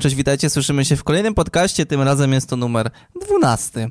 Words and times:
Cześć, 0.00 0.16
witajcie, 0.16 0.50
słyszymy 0.50 0.84
się 0.84 0.96
w 0.96 1.04
kolejnym 1.04 1.34
podcaście, 1.34 1.86
tym 1.86 2.02
razem 2.02 2.32
jest 2.32 2.48
to 2.48 2.56
numer 2.56 2.90
12. 3.26 3.90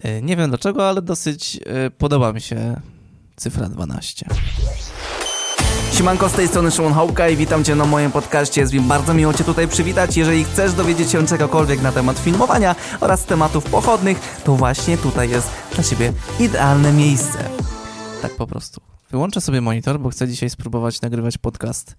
E, 0.00 0.22
nie 0.22 0.36
wiem 0.36 0.48
dlaczego, 0.48 0.88
ale 0.88 1.02
dosyć 1.02 1.60
e, 1.66 1.90
podoba 1.90 2.32
mi 2.32 2.40
się 2.40 2.80
cyfra 3.36 3.68
12. 3.68 4.26
Siemanko, 5.92 6.28
z 6.28 6.32
tej 6.32 6.48
strony 6.48 6.70
Szymon 6.70 6.92
Hołka 6.92 7.28
i 7.28 7.36
witam 7.36 7.64
Cię 7.64 7.74
na 7.74 7.84
moim 7.84 8.10
podcaście. 8.10 8.60
Jest 8.60 8.72
mi 8.72 8.80
bardzo 8.80 9.14
miło 9.14 9.34
Cię 9.34 9.44
tutaj 9.44 9.68
przywitać. 9.68 10.16
Jeżeli 10.16 10.44
chcesz 10.44 10.72
dowiedzieć 10.72 11.10
się 11.10 11.26
czegokolwiek 11.26 11.82
na 11.82 11.92
temat 11.92 12.18
filmowania 12.18 12.76
oraz 13.00 13.24
tematów 13.24 13.64
pochodnych, 13.64 14.40
to 14.44 14.56
właśnie 14.56 14.98
tutaj 14.98 15.30
jest 15.30 15.50
dla 15.74 15.84
Ciebie 15.84 16.12
idealne 16.40 16.92
miejsce. 16.92 17.50
Tak 18.22 18.36
po 18.36 18.46
prostu. 18.46 18.80
Wyłączę 19.10 19.40
sobie 19.40 19.60
monitor, 19.60 20.00
bo 20.00 20.08
chcę 20.08 20.28
dzisiaj 20.28 20.50
spróbować 20.50 21.00
nagrywać 21.00 21.38
podcast 21.38 21.96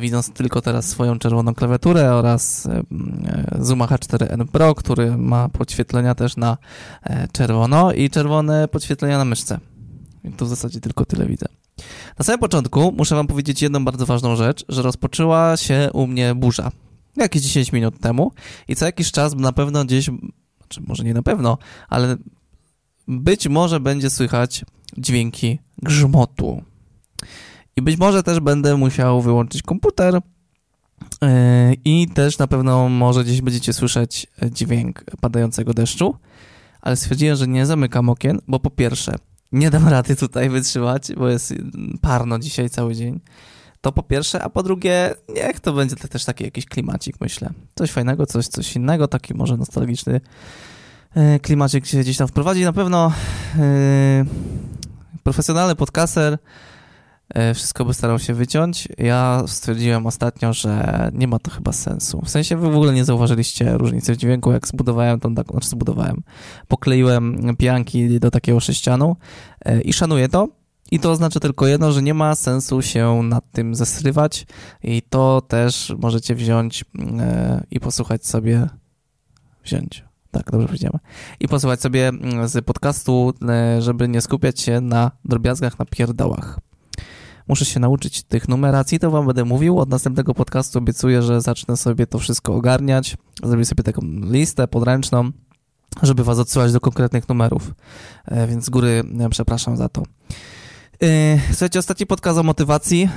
widząc 0.00 0.30
tylko 0.30 0.60
teraz 0.60 0.88
swoją 0.88 1.18
czerwoną 1.18 1.54
klawiaturę 1.54 2.14
oraz 2.14 2.66
e, 2.66 2.82
Zoom 3.58 3.78
H4n 3.78 4.46
Pro, 4.46 4.74
który 4.74 5.16
ma 5.16 5.48
podświetlenia 5.48 6.14
też 6.14 6.36
na 6.36 6.58
e, 7.02 7.28
czerwono 7.28 7.92
i 7.92 8.10
czerwone 8.10 8.68
podświetlenia 8.68 9.18
na 9.18 9.24
myszce. 9.24 9.60
I 10.24 10.32
tu 10.32 10.46
w 10.46 10.48
zasadzie 10.48 10.80
tylko 10.80 11.04
tyle 11.04 11.26
widzę. 11.26 11.46
Na 12.18 12.24
samym 12.24 12.38
początku 12.38 12.92
muszę 12.92 13.14
wam 13.14 13.26
powiedzieć 13.26 13.62
jedną 13.62 13.84
bardzo 13.84 14.06
ważną 14.06 14.36
rzecz, 14.36 14.64
że 14.68 14.82
rozpoczęła 14.82 15.56
się 15.56 15.88
u 15.92 16.06
mnie 16.06 16.34
burza. 16.34 16.70
Jakieś 17.16 17.42
10 17.42 17.72
minut 17.72 18.00
temu 18.00 18.32
i 18.68 18.76
co 18.76 18.86
jakiś 18.86 19.12
czas 19.12 19.34
na 19.34 19.52
pewno 19.52 19.84
gdzieś, 19.84 20.04
znaczy 20.04 20.80
może 20.86 21.04
nie 21.04 21.14
na 21.14 21.22
pewno, 21.22 21.58
ale 21.88 22.16
być 23.08 23.48
może 23.48 23.80
będzie 23.80 24.10
słychać 24.10 24.64
dźwięki 24.98 25.58
grzmotu. 25.82 26.62
I 27.76 27.82
być 27.82 27.98
może 27.98 28.22
też 28.22 28.40
będę 28.40 28.76
musiał 28.76 29.22
wyłączyć 29.22 29.62
komputer 29.62 30.14
yy, 31.22 31.28
i 31.84 32.08
też 32.08 32.38
na 32.38 32.46
pewno 32.46 32.88
może 32.88 33.24
gdzieś 33.24 33.40
będziecie 33.40 33.72
słyszeć 33.72 34.26
dźwięk 34.52 35.04
padającego 35.20 35.74
deszczu, 35.74 36.16
ale 36.80 36.96
stwierdziłem, 36.96 37.36
że 37.36 37.48
nie 37.48 37.66
zamykam 37.66 38.08
okien, 38.08 38.38
bo 38.48 38.60
po 38.60 38.70
pierwsze 38.70 39.14
nie 39.52 39.70
dam 39.70 39.88
rady 39.88 40.16
tutaj 40.16 40.50
wytrzymać, 40.50 41.12
bo 41.16 41.28
jest 41.28 41.54
parno 42.00 42.38
dzisiaj 42.38 42.70
cały 42.70 42.94
dzień. 42.94 43.20
To 43.80 43.92
po 43.92 44.02
pierwsze, 44.02 44.42
a 44.42 44.50
po 44.50 44.62
drugie, 44.62 45.14
niech 45.34 45.60
to 45.60 45.72
będzie 45.72 45.96
też 45.96 46.24
taki 46.24 46.44
jakiś 46.44 46.66
klimacik, 46.66 47.16
myślę. 47.20 47.50
Coś 47.74 47.90
fajnego, 47.90 48.26
coś, 48.26 48.46
coś 48.46 48.76
innego, 48.76 49.08
taki 49.08 49.34
może 49.34 49.56
nostalgiczny 49.56 50.20
yy, 51.16 51.40
klimacik 51.40 51.86
się 51.86 51.98
gdzieś 51.98 52.16
tam 52.16 52.28
wprowadzi. 52.28 52.64
Na 52.64 52.72
pewno 52.72 53.12
yy, 53.58 53.62
profesjonalny 55.22 55.74
podcaster 55.74 56.32
E, 56.32 56.38
wszystko 57.54 57.84
by 57.84 57.94
starał 57.94 58.18
się 58.18 58.34
wyciąć. 58.34 58.88
Ja 58.98 59.42
stwierdziłem 59.46 60.06
ostatnio, 60.06 60.52
że 60.52 61.10
nie 61.14 61.28
ma 61.28 61.38
to 61.38 61.50
chyba 61.50 61.72
sensu. 61.72 62.22
W 62.24 62.30
sensie 62.30 62.56
wy 62.56 62.70
w 62.70 62.76
ogóle 62.76 62.92
nie 62.92 63.04
zauważyliście 63.04 63.78
różnicy 63.78 64.14
w 64.14 64.16
dźwięku, 64.16 64.52
jak 64.52 64.68
zbudowałem 64.68 65.20
tą 65.20 65.34
taką, 65.34 65.52
znaczy 65.52 65.68
zbudowałem, 65.68 66.22
pokleiłem 66.68 67.56
pianki 67.58 68.20
do 68.20 68.30
takiego 68.30 68.60
sześcianu 68.60 69.16
e, 69.64 69.80
i 69.80 69.92
szanuję 69.92 70.28
to. 70.28 70.48
I 70.90 70.98
to 71.00 71.10
oznacza 71.10 71.40
tylko 71.40 71.66
jedno, 71.66 71.92
że 71.92 72.02
nie 72.02 72.14
ma 72.14 72.34
sensu 72.34 72.82
się 72.82 73.20
nad 73.22 73.52
tym 73.52 73.74
zasrywać 73.74 74.46
i 74.82 75.02
to 75.02 75.42
też 75.48 75.94
możecie 75.98 76.34
wziąć 76.34 76.84
e, 77.18 77.64
i 77.70 77.80
posłuchać 77.80 78.26
sobie, 78.26 78.68
wziąć, 79.64 80.04
tak, 80.30 80.50
dobrze 80.50 80.66
powiedziałem, 80.66 80.98
i 81.40 81.48
posłuchać 81.48 81.80
sobie 81.80 82.12
z 82.44 82.64
podcastu, 82.64 83.32
żeby 83.78 84.08
nie 84.08 84.20
skupiać 84.20 84.60
się 84.60 84.80
na 84.80 85.10
drobiazgach, 85.24 85.78
na 85.78 85.84
pierdałach. 85.84 86.65
Muszę 87.48 87.64
się 87.64 87.80
nauczyć 87.80 88.22
tych 88.22 88.48
numeracji, 88.48 88.98
to 88.98 89.10
wam 89.10 89.26
będę 89.26 89.44
mówił. 89.44 89.78
Od 89.78 89.88
następnego 89.88 90.34
podcastu 90.34 90.78
obiecuję, 90.78 91.22
że 91.22 91.40
zacznę 91.40 91.76
sobie 91.76 92.06
to 92.06 92.18
wszystko 92.18 92.54
ogarniać. 92.54 93.16
Zrobię 93.44 93.64
sobie 93.64 93.82
taką 93.84 94.02
listę 94.04 94.68
podręczną, 94.68 95.30
żeby 96.02 96.24
was 96.24 96.38
odsyłać 96.38 96.72
do 96.72 96.80
konkretnych 96.80 97.28
numerów. 97.28 97.74
E, 98.24 98.46
więc 98.46 98.64
z 98.64 98.70
góry 98.70 99.02
e, 99.20 99.28
przepraszam 99.28 99.76
za 99.76 99.88
to. 99.88 100.02
E, 101.02 101.38
słuchajcie, 101.50 101.78
ostatni 101.78 102.06
podcast 102.06 102.38
o 102.38 102.42
motywacji. 102.42 103.08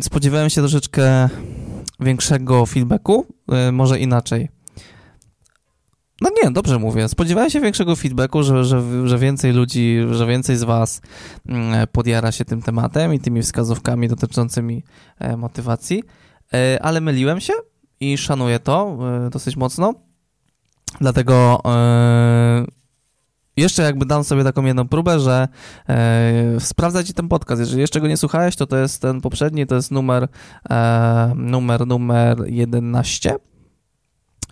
Spodziewałem 0.00 0.50
się 0.50 0.60
troszeczkę 0.60 1.28
większego 2.00 2.66
feedbacku, 2.66 3.26
może 3.72 3.98
inaczej. 3.98 4.48
No 6.20 6.30
nie, 6.42 6.50
dobrze 6.50 6.78
mówię. 6.78 7.08
Spodziewałem 7.08 7.50
się 7.50 7.60
większego 7.60 7.96
feedbacku, 7.96 8.42
że, 8.42 8.64
że, 8.64 9.08
że 9.08 9.18
więcej 9.18 9.52
ludzi, 9.52 9.98
że 10.10 10.26
więcej 10.26 10.56
z 10.56 10.62
Was 10.62 11.00
mm, 11.48 11.86
podjara 11.92 12.32
się 12.32 12.44
tym 12.44 12.62
tematem 12.62 13.14
i 13.14 13.20
tymi 13.20 13.42
wskazówkami 13.42 14.08
dotyczącymi 14.08 14.82
e, 15.18 15.36
motywacji, 15.36 16.02
e, 16.54 16.82
ale 16.82 17.00
myliłem 17.00 17.40
się 17.40 17.52
i 18.00 18.18
szanuję 18.18 18.58
to 18.58 18.98
e, 19.26 19.30
dosyć 19.30 19.56
mocno. 19.56 19.94
Dlatego 21.00 21.60
jeszcze 23.56 23.82
jakby 23.82 24.06
dam 24.06 24.24
sobie 24.24 24.44
taką 24.44 24.64
jedną 24.64 24.88
próbę, 24.88 25.20
że 25.20 25.48
e, 25.88 26.60
sprawdzajcie 26.60 27.12
ten 27.12 27.28
podcast. 27.28 27.60
Jeżeli 27.60 27.80
jeszcze 27.80 28.00
go 28.00 28.08
nie 28.08 28.16
słuchałeś, 28.16 28.56
to 28.56 28.66
to 28.66 28.76
jest 28.76 29.02
ten 29.02 29.20
poprzedni, 29.20 29.66
to 29.66 29.74
jest 29.74 29.90
numer 29.90 30.28
numer 31.34 31.86
numer 31.86 32.38
11 32.46 33.36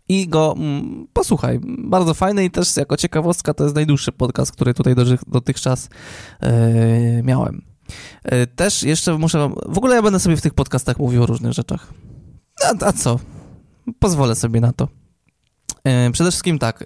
i 0.09 0.29
go 0.29 0.55
mm, 0.57 1.07
posłuchaj. 1.13 1.61
Bardzo 1.79 2.15
fajny 2.15 2.45
i 2.45 2.51
też 2.51 2.77
jako 2.77 2.97
ciekawostka 2.97 3.55
to 3.55 3.65
jest 3.65 3.77
najdłuższy 3.77 4.13
podcast, 4.13 4.53
który 4.53 4.75
tutaj 4.75 4.95
dotychczas 5.27 5.89
yy, 6.43 6.49
miałem. 7.23 7.63
Yy, 8.33 8.47
też 8.47 8.83
jeszcze 8.83 9.19
muszę 9.19 9.51
W 9.67 9.79
ogóle 9.79 9.95
ja 9.95 10.03
będę 10.03 10.21
sobie 10.21 10.37
w 10.37 10.43
tych 10.43 10.55
podcastach 10.55 10.99
mówił 10.99 11.23
o 11.23 11.27
różnych 11.27 11.53
rzeczach. 11.53 11.93
A, 12.65 12.87
a 12.87 12.93
co? 12.93 13.19
Pozwolę 13.99 14.35
sobie 14.35 14.61
na 14.61 14.73
to. 14.73 14.89
E, 15.85 16.11
przede 16.11 16.31
wszystkim 16.31 16.59
tak, 16.59 16.85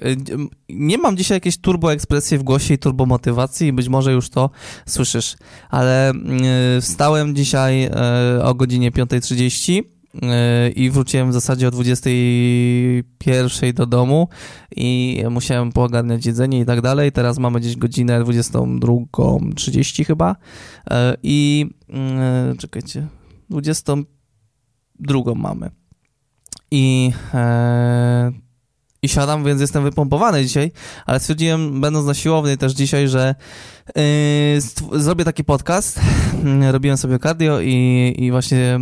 nie 0.69 0.99
mam 0.99 1.17
dzisiaj 1.17 1.37
jakiejś 1.37 1.59
turboekspresji 1.59 2.39
w 2.39 2.43
głosie 2.43 2.75
i 2.75 2.79
turbomotywacji, 2.79 3.73
być 3.73 3.89
może 3.89 4.13
już 4.13 4.31
to 4.31 4.51
słyszysz, 4.87 5.37
ale 5.71 6.13
wstałem 6.81 7.37
dzisiaj 7.37 7.91
o 8.43 8.55
godzinie 8.55 8.93
5.30 8.93 9.83
i 10.77 10.91
wróciłem 10.91 11.31
w 11.31 11.33
zasadzie 11.33 11.69
o 11.69 11.71
21 11.71 13.75
do 13.75 13.87
domu 13.87 14.29
i 14.77 15.23
musiałem 15.31 15.73
poogarniać 15.73 16.27
jedzenie 16.27 16.61
i 16.61 16.65
tak 16.65 16.81
dalej. 16.81 17.13
Teraz 17.13 17.39
mamy 17.39 17.61
gdzieś 17.61 17.77
godzinę 17.77 18.21
22.30 18.21 20.07
chyba 20.07 20.37
e, 20.91 21.17
i 21.23 21.67
e, 21.93 22.55
czekajcie, 22.59 23.07
22 23.51 25.35
mamy. 25.35 25.71
I 26.71 27.13
i 29.03 29.09
siadam, 29.09 29.45
więc 29.45 29.61
jestem 29.61 29.83
wypompowany 29.83 30.45
dzisiaj, 30.45 30.73
ale 31.07 31.21
stwierdziłem, 31.21 31.81
będąc 31.81 32.07
na 32.07 32.15
siłowni 32.15 32.57
też 32.57 32.73
dzisiaj, 32.73 33.09
że 33.09 33.35
yy, 33.97 35.01
zrobię 35.01 35.25
taki 35.25 35.45
podcast. 35.45 36.01
Robiłem 36.73 36.97
sobie 36.97 37.19
cardio 37.19 37.61
i, 37.61 38.15
i 38.19 38.31
właśnie 38.31 38.81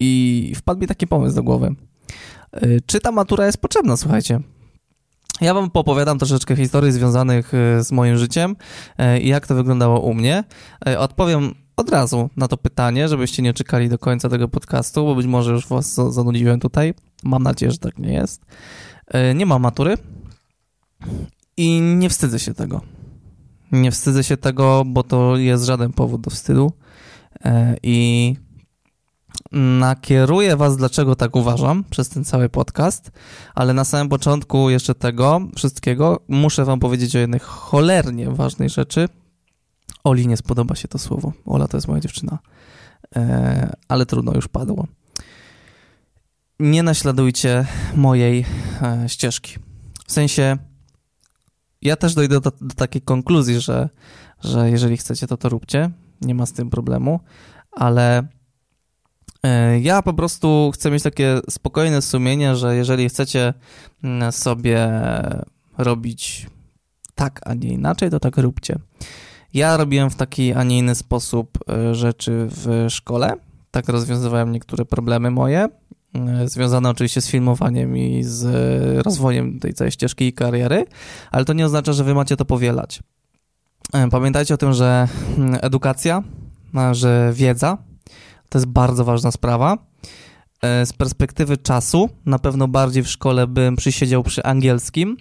i 0.00 0.52
wpadł 0.56 0.80
mi 0.80 0.86
taki 0.86 1.06
pomysł 1.06 1.36
do 1.36 1.42
głowy. 1.42 1.74
Y, 2.64 2.80
czy 2.86 3.00
ta 3.00 3.12
matura 3.12 3.46
jest 3.46 3.58
potrzebna, 3.58 3.96
słuchajcie? 3.96 4.40
Ja 5.40 5.54
wam 5.54 5.70
opowiadam 5.74 6.18
troszeczkę 6.18 6.56
historii 6.56 6.92
związanych 6.92 7.54
y, 7.54 7.84
z 7.84 7.92
moim 7.92 8.16
życiem 8.16 8.56
y, 9.16 9.20
i 9.20 9.28
jak 9.28 9.46
to 9.46 9.54
wyglądało 9.54 10.00
u 10.00 10.14
mnie. 10.14 10.44
Odpowiem 10.98 11.54
od 11.76 11.90
razu 11.90 12.30
na 12.36 12.48
to 12.48 12.56
pytanie, 12.56 13.08
żebyście 13.08 13.42
nie 13.42 13.54
czekali 13.54 13.88
do 13.88 13.98
końca 13.98 14.28
tego 14.28 14.48
podcastu, 14.48 15.04
bo 15.04 15.14
być 15.14 15.26
może 15.26 15.52
już 15.52 15.66
was 15.66 15.94
zanudziłem 15.94 16.60
tutaj. 16.60 16.94
Mam 17.24 17.42
nadzieję, 17.42 17.72
że 17.72 17.78
tak 17.78 17.98
nie 17.98 18.12
jest. 18.12 18.42
Nie 19.34 19.46
mam 19.46 19.62
matury 19.62 19.94
i 21.56 21.80
nie 21.80 22.08
wstydzę 22.08 22.38
się 22.38 22.54
tego. 22.54 22.80
Nie 23.72 23.90
wstydzę 23.90 24.24
się 24.24 24.36
tego, 24.36 24.82
bo 24.86 25.02
to 25.02 25.36
jest 25.36 25.64
żaden 25.64 25.92
powód 25.92 26.20
do 26.20 26.30
wstydu 26.30 26.72
i 27.82 28.36
nakieruję 29.56 30.56
was, 30.56 30.76
dlaczego 30.76 31.16
tak 31.16 31.36
uważam 31.36 31.84
przez 31.90 32.08
ten 32.08 32.24
cały 32.24 32.48
podcast, 32.48 33.10
ale 33.54 33.74
na 33.74 33.84
samym 33.84 34.08
początku 34.08 34.70
jeszcze 34.70 34.94
tego 34.94 35.40
wszystkiego 35.56 36.20
muszę 36.28 36.64
wam 36.64 36.80
powiedzieć 36.80 37.16
o 37.16 37.18
jednej 37.18 37.40
cholernie 37.40 38.30
ważnej 38.30 38.70
rzeczy. 38.70 39.08
Oli 40.04 40.26
nie 40.26 40.36
spodoba 40.36 40.74
się 40.74 40.88
to 40.88 40.98
słowo. 40.98 41.32
Ola 41.46 41.68
to 41.68 41.76
jest 41.76 41.88
moja 41.88 42.00
dziewczyna. 42.00 42.38
E, 43.16 43.76
ale 43.88 44.06
trudno, 44.06 44.32
już 44.34 44.48
padło. 44.48 44.86
Nie 46.60 46.82
naśladujcie 46.82 47.66
mojej 47.94 48.46
e, 48.82 49.08
ścieżki. 49.08 49.58
W 50.06 50.12
sensie, 50.12 50.56
ja 51.82 51.96
też 51.96 52.14
dojdę 52.14 52.40
do, 52.40 52.52
do 52.60 52.74
takiej 52.76 53.02
konkluzji, 53.02 53.60
że, 53.60 53.88
że 54.40 54.70
jeżeli 54.70 54.96
chcecie, 54.96 55.26
to 55.26 55.36
to 55.36 55.48
róbcie. 55.48 55.90
Nie 56.20 56.34
ma 56.34 56.46
z 56.46 56.52
tym 56.52 56.70
problemu, 56.70 57.20
ale 57.72 58.28
ja 59.80 60.02
po 60.02 60.14
prostu 60.14 60.70
chcę 60.74 60.90
mieć 60.90 61.02
takie 61.02 61.40
spokojne 61.50 62.02
sumienie, 62.02 62.56
że 62.56 62.76
jeżeli 62.76 63.08
chcecie 63.08 63.54
mm, 64.04 64.32
sobie 64.32 64.90
robić 65.78 66.46
tak, 67.14 67.40
a 67.44 67.54
nie 67.54 67.68
inaczej, 67.68 68.10
to 68.10 68.20
tak 68.20 68.36
róbcie. 68.36 68.78
Ja 69.54 69.76
robiłem 69.76 70.10
w 70.10 70.16
taki, 70.16 70.52
a 70.52 70.64
nie 70.64 70.78
inny 70.78 70.94
sposób 70.94 71.58
e, 71.68 71.94
rzeczy 71.94 72.48
w 72.50 72.86
szkole. 72.88 73.32
Tak 73.70 73.88
rozwiązywałem 73.88 74.52
niektóre 74.52 74.84
problemy 74.84 75.30
moje. 75.30 75.68
związane 76.44 76.90
oczywiście 76.90 77.20
z 77.20 77.28
filmowaniem 77.28 77.96
i 77.96 78.24
z 78.24 78.46
rozwojem 79.06 79.60
tej 79.60 79.74
całej 79.74 79.92
ścieżki 79.92 80.24
i 80.24 80.32
kariery, 80.32 80.84
ale 81.30 81.44
to 81.44 81.52
nie 81.52 81.66
oznacza, 81.66 81.92
że 81.92 82.04
wy 82.04 82.14
macie 82.14 82.36
to 82.36 82.44
powielać. 82.44 83.02
Pamiętajcie 84.10 84.54
o 84.54 84.56
tym, 84.56 84.72
że 84.72 85.08
mm, 85.38 85.58
edukacja, 85.62 86.22
że 86.92 87.32
wiedza 87.34 87.78
to 88.48 88.58
jest 88.58 88.66
bardzo 88.66 89.04
ważna 89.04 89.30
sprawa. 89.30 89.78
Z 90.62 90.92
perspektywy 90.92 91.56
czasu, 91.56 92.08
na 92.26 92.38
pewno 92.38 92.68
bardziej 92.68 93.02
w 93.02 93.08
szkole 93.08 93.46
bym 93.46 93.76
przysiedział 93.76 94.22
przy 94.22 94.42
angielskim, 94.42 95.16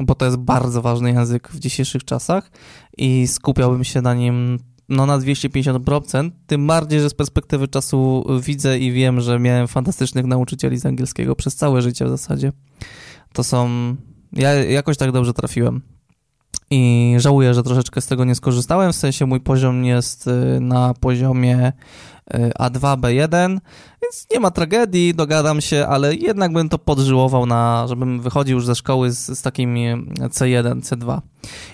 bo 0.00 0.14
to 0.14 0.24
jest 0.24 0.36
bardzo 0.36 0.82
ważny 0.82 1.12
język 1.12 1.48
w 1.48 1.58
dzisiejszych 1.58 2.04
czasach 2.04 2.50
i 2.96 3.26
skupiałbym 3.26 3.84
się 3.84 4.02
na 4.02 4.14
nim 4.14 4.58
no 4.88 5.06
na 5.06 5.18
250%, 5.18 6.30
tym 6.46 6.66
bardziej, 6.66 7.00
że 7.00 7.10
z 7.10 7.14
perspektywy 7.14 7.68
czasu 7.68 8.24
widzę 8.40 8.78
i 8.78 8.92
wiem, 8.92 9.20
że 9.20 9.38
miałem 9.38 9.68
fantastycznych 9.68 10.26
nauczycieli 10.26 10.78
z 10.78 10.86
angielskiego 10.86 11.36
przez 11.36 11.56
całe 11.56 11.82
życie 11.82 12.04
w 12.04 12.08
zasadzie. 12.08 12.52
To 13.32 13.44
są... 13.44 13.68
Ja 14.32 14.54
jakoś 14.54 14.96
tak 14.96 15.12
dobrze 15.12 15.32
trafiłem. 15.32 15.82
I 16.70 17.14
żałuję, 17.18 17.54
że 17.54 17.62
troszeczkę 17.62 18.00
z 18.00 18.06
tego 18.06 18.24
nie 18.24 18.34
skorzystałem, 18.34 18.92
w 18.92 18.96
sensie 18.96 19.26
mój 19.26 19.40
poziom 19.40 19.84
jest 19.84 20.26
y, 20.26 20.60
na 20.60 20.94
poziomie 20.94 21.72
a2, 22.32 22.96
B1, 22.96 23.58
więc 24.02 24.26
nie 24.32 24.40
ma 24.40 24.50
tragedii, 24.50 25.14
dogadam 25.14 25.60
się, 25.60 25.86
ale 25.86 26.14
jednak 26.14 26.52
bym 26.52 26.68
to 26.68 26.78
podżyłował 26.78 27.46
na, 27.46 27.86
żebym 27.88 28.20
wychodził 28.20 28.56
już 28.56 28.66
ze 28.66 28.74
szkoły 28.74 29.12
z, 29.12 29.38
z 29.38 29.42
takim 29.42 29.74
C1, 30.14 30.80
C2. 30.80 31.20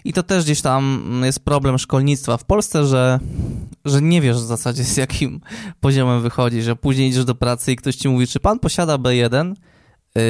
I 0.04 0.12
to 0.12 0.22
też 0.22 0.44
gdzieś 0.44 0.60
tam 0.60 1.02
jest 1.24 1.44
problem 1.44 1.78
szkolnictwa 1.78 2.36
w 2.36 2.44
Polsce, 2.44 2.86
że, 2.86 3.20
że 3.84 4.02
nie 4.02 4.20
wiesz 4.20 4.36
w 4.36 4.46
zasadzie 4.46 4.84
z 4.84 4.96
jakim 4.96 5.40
poziomem 5.80 6.22
wychodzi, 6.22 6.62
że 6.62 6.76
później 6.76 7.08
idziesz 7.08 7.24
do 7.24 7.34
pracy 7.34 7.72
i 7.72 7.76
ktoś 7.76 7.96
ci 7.96 8.08
mówi, 8.08 8.26
czy 8.26 8.40
pan 8.40 8.58
posiada 8.58 8.96
B1? 8.96 9.54
Yy, 10.14 10.22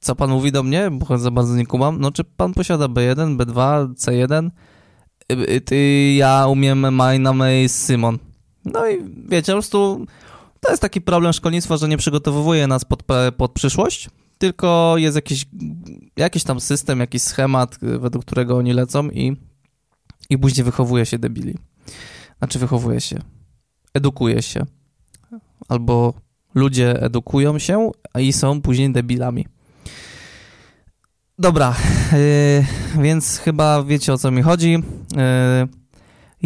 co 0.00 0.14
pan 0.14 0.30
mówi 0.30 0.52
do 0.52 0.62
mnie? 0.62 0.90
Bo 0.90 1.18
za 1.18 1.30
bardzo 1.30 1.56
nie 1.56 1.66
kumam. 1.66 2.00
No, 2.00 2.12
czy 2.12 2.24
pan 2.24 2.54
posiada 2.54 2.86
B1, 2.86 3.36
B2, 3.36 3.88
C1? 3.94 4.50
Yy, 5.28 5.60
ty, 5.60 6.12
ja 6.12 6.46
umiem 6.46 6.94
My 6.94 7.18
name 7.18 7.62
is 7.64 7.86
Simon. 7.86 8.33
No 8.64 8.88
i 8.88 9.04
wiecie, 9.28 9.52
po 9.52 9.56
prostu 9.56 10.06
to 10.60 10.70
jest 10.70 10.82
taki 10.82 11.00
problem 11.00 11.32
szkolnictwa, 11.32 11.76
że 11.76 11.88
nie 11.88 11.96
przygotowuje 11.96 12.66
nas 12.66 12.84
pod, 12.84 13.02
pod 13.36 13.52
przyszłość, 13.52 14.10
tylko 14.38 14.94
jest 14.96 15.14
jakiś, 15.14 15.46
jakiś 16.16 16.44
tam 16.44 16.60
system, 16.60 17.00
jakiś 17.00 17.22
schemat, 17.22 17.78
według 17.80 18.24
którego 18.24 18.56
oni 18.56 18.72
lecą 18.72 19.10
i, 19.10 19.36
i 20.30 20.38
później 20.38 20.64
wychowuje 20.64 21.06
się 21.06 21.18
debili. 21.18 21.54
Znaczy 22.38 22.58
wychowuje 22.58 23.00
się, 23.00 23.18
edukuje 23.94 24.42
się. 24.42 24.66
Albo 25.68 26.14
ludzie 26.54 27.02
edukują 27.02 27.58
się 27.58 27.90
i 28.18 28.32
są 28.32 28.62
później 28.62 28.92
debilami. 28.92 29.46
Dobra, 31.38 31.74
yy, 32.12 33.02
więc 33.02 33.38
chyba 33.38 33.82
wiecie 33.82 34.12
o 34.12 34.18
co 34.18 34.30
mi 34.30 34.42
chodzi. 34.42 34.70
Yy, 34.72 35.83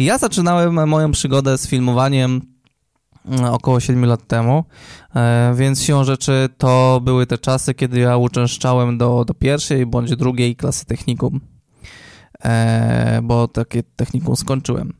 ja 0.05 0.17
zaczynałem 0.17 0.89
moją 0.89 1.11
przygodę 1.11 1.57
z 1.57 1.67
filmowaniem 1.67 2.41
mm, 3.25 3.45
około 3.45 3.79
7 3.79 4.05
lat 4.05 4.27
temu, 4.27 4.63
e, 5.15 5.53
więc 5.55 5.83
siłą 5.83 6.03
rzeczy 6.03 6.49
to 6.57 7.01
były 7.03 7.25
te 7.25 7.37
czasy, 7.37 7.73
kiedy 7.73 7.99
ja 7.99 8.17
uczęszczałem 8.17 8.97
do, 8.97 9.25
do 9.25 9.33
pierwszej 9.33 9.85
bądź 9.85 10.15
drugiej 10.15 10.55
klasy 10.55 10.85
technikum, 10.85 11.39
e, 12.43 13.19
bo 13.23 13.47
takie 13.47 13.83
technikum 13.83 14.35
skończyłem. 14.35 14.93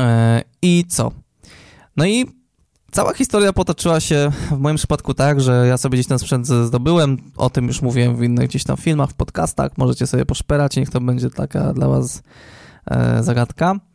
E, 0.00 0.42
I 0.62 0.84
co? 0.88 1.12
No 1.96 2.06
i 2.06 2.26
cała 2.92 3.14
historia 3.14 3.52
potoczyła 3.52 4.00
się 4.00 4.30
w 4.50 4.58
moim 4.58 4.76
przypadku 4.76 5.14
tak, 5.14 5.40
że 5.40 5.66
ja 5.66 5.78
sobie 5.78 5.96
gdzieś 5.96 6.06
ten 6.06 6.18
sprzęt 6.18 6.46
zdobyłem, 6.46 7.16
o 7.36 7.50
tym 7.50 7.66
już 7.66 7.82
mówiłem 7.82 8.16
w 8.16 8.22
innych 8.22 8.48
gdzieś 8.48 8.64
tam 8.64 8.76
filmach, 8.76 9.10
w 9.10 9.14
podcastach, 9.14 9.78
możecie 9.78 10.06
sobie 10.06 10.26
poszperać, 10.26 10.76
niech 10.76 10.90
to 10.90 11.00
będzie 11.00 11.30
taka 11.30 11.72
dla 11.72 11.88
was 11.88 12.22
zagadka. 13.20 13.87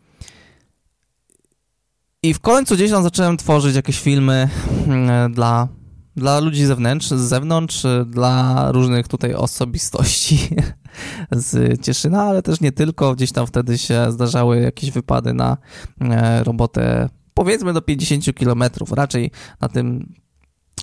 I 2.23 2.33
w 2.33 2.39
końcu 2.39 2.75
gdzieś 2.75 2.91
tam 2.91 3.03
zacząłem 3.03 3.37
tworzyć 3.37 3.75
jakieś 3.75 3.99
filmy 3.99 4.49
mm, 4.87 5.33
dla, 5.33 5.67
dla 6.15 6.39
ludzi 6.39 6.65
zewnętrz, 6.65 7.07
z 7.07 7.21
zewnątrz, 7.21 7.83
dla 8.05 8.67
różnych 8.71 9.07
tutaj 9.07 9.33
osobistości 9.33 10.49
z 11.31 11.81
Cieszyna, 11.81 12.23
ale 12.23 12.41
też 12.41 12.61
nie 12.61 12.71
tylko. 12.71 13.15
Gdzieś 13.15 13.31
tam 13.31 13.47
wtedy 13.47 13.77
się 13.77 14.11
zdarzały 14.11 14.61
jakieś 14.61 14.91
wypady 14.91 15.33
na 15.33 15.57
e, 16.01 16.43
robotę 16.43 17.09
powiedzmy 17.33 17.73
do 17.73 17.81
50 17.81 18.25
km, 18.33 18.63
raczej 18.91 19.31
na 19.61 19.69
tym 19.69 20.13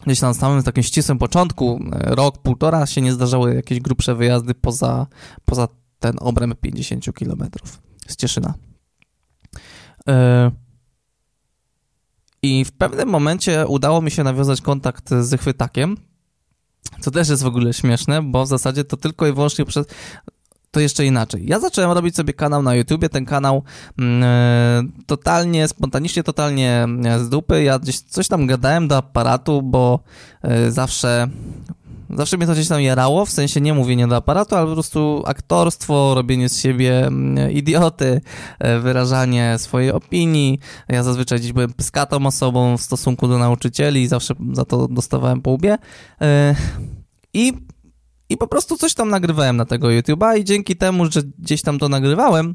gdzieś 0.07 0.21
tam 0.21 0.35
samym 0.35 0.63
takim 0.63 0.83
ścisłym 0.83 1.19
początku, 1.19 1.81
e, 1.93 2.15
rok, 2.15 2.39
półtora 2.39 2.87
się 2.87 3.01
nie 3.01 3.13
zdarzały 3.13 3.55
jakieś 3.55 3.81
grubsze 3.81 4.15
wyjazdy 4.15 4.55
poza, 4.55 5.07
poza 5.45 5.69
ten 5.99 6.17
obręb 6.21 6.61
50 6.61 7.05
km 7.13 7.51
z 8.09 8.17
Cieszyna. 8.17 8.55
E, 10.09 10.51
i 12.43 12.65
w 12.65 12.73
pewnym 12.73 13.09
momencie 13.09 13.67
udało 13.67 14.03
mi 14.03 14.11
się 14.11 14.25
nawiązać 14.25 14.61
kontakt 14.61 15.11
z 15.11 15.41
chwytakiem, 15.41 15.97
co 17.01 17.11
też 17.11 17.29
jest 17.29 17.43
w 17.43 17.47
ogóle 17.47 17.73
śmieszne, 17.73 18.23
bo 18.23 18.45
w 18.45 18.49
zasadzie 18.49 18.85
to 18.85 18.97
tylko 18.97 19.27
i 19.27 19.33
wyłącznie 19.33 19.65
przez 19.65 19.87
to 20.71 20.81
jeszcze 20.81 21.07
inaczej. 21.07 21.47
Ja 21.47 21.61
zacząłem 21.61 21.91
robić 21.91 22.17
sobie 22.17 22.35
kanał 22.35 22.63
na 22.63 22.75
YouTubie, 22.75 23.09
ten 23.09 23.25
kanał 23.25 23.63
e, 24.01 24.83
totalnie, 25.07 25.69
spontanicznie, 25.69 26.23
totalnie 26.23 26.87
z 27.19 27.29
dupy. 27.29 27.63
Ja 27.63 27.79
gdzieś 27.79 28.01
coś 28.01 28.29
tam 28.29 28.47
gadałem 28.47 28.89
do 28.89 28.97
aparatu, 28.97 29.63
bo 29.63 30.01
e, 30.43 30.71
zawsze 30.71 31.29
Zawsze 32.15 32.37
mnie 32.37 32.47
to 32.47 32.53
gdzieś 32.53 32.69
tam 32.69 32.83
jarało, 32.83 33.27
w 33.27 33.31
sensie 33.31 33.61
nie 33.61 33.75
mówienie 33.75 34.09
do 34.09 34.17
aparatu, 34.17 34.57
ale 34.57 34.67
po 34.67 34.73
prostu 34.73 35.23
aktorstwo, 35.27 36.15
robienie 36.15 36.49
z 36.49 36.59
siebie 36.59 37.07
mm, 37.07 37.51
idioty, 37.51 38.21
e, 38.59 38.79
wyrażanie 38.79 39.55
swojej 39.59 39.91
opinii. 39.93 40.59
Ja 40.89 41.03
zazwyczaj 41.03 41.39
gdzieś 41.39 41.53
byłem 41.53 41.73
pyskatą 41.73 42.27
osobą 42.27 42.77
w 42.77 42.83
stosunku 42.83 43.29
do 43.29 43.39
nauczycieli 43.39 44.09
zawsze 44.09 44.35
za 44.53 44.65
to 44.65 44.89
dostawałem 44.89 45.43
po 45.43 45.51
łbie. 45.51 45.79
E, 46.21 46.55
I, 47.35 47.53
I 48.29 48.37
po 48.37 48.47
prostu 48.47 48.77
coś 48.77 48.95
tam 48.95 49.09
nagrywałem 49.09 49.57
na 49.57 49.65
tego 49.65 49.89
YouTube'a 49.89 50.39
i 50.39 50.45
dzięki 50.45 50.77
temu, 50.77 51.07
że 51.11 51.23
gdzieś 51.39 51.63
tam 51.63 51.79
to 51.79 51.89
nagrywałem, 51.89 52.55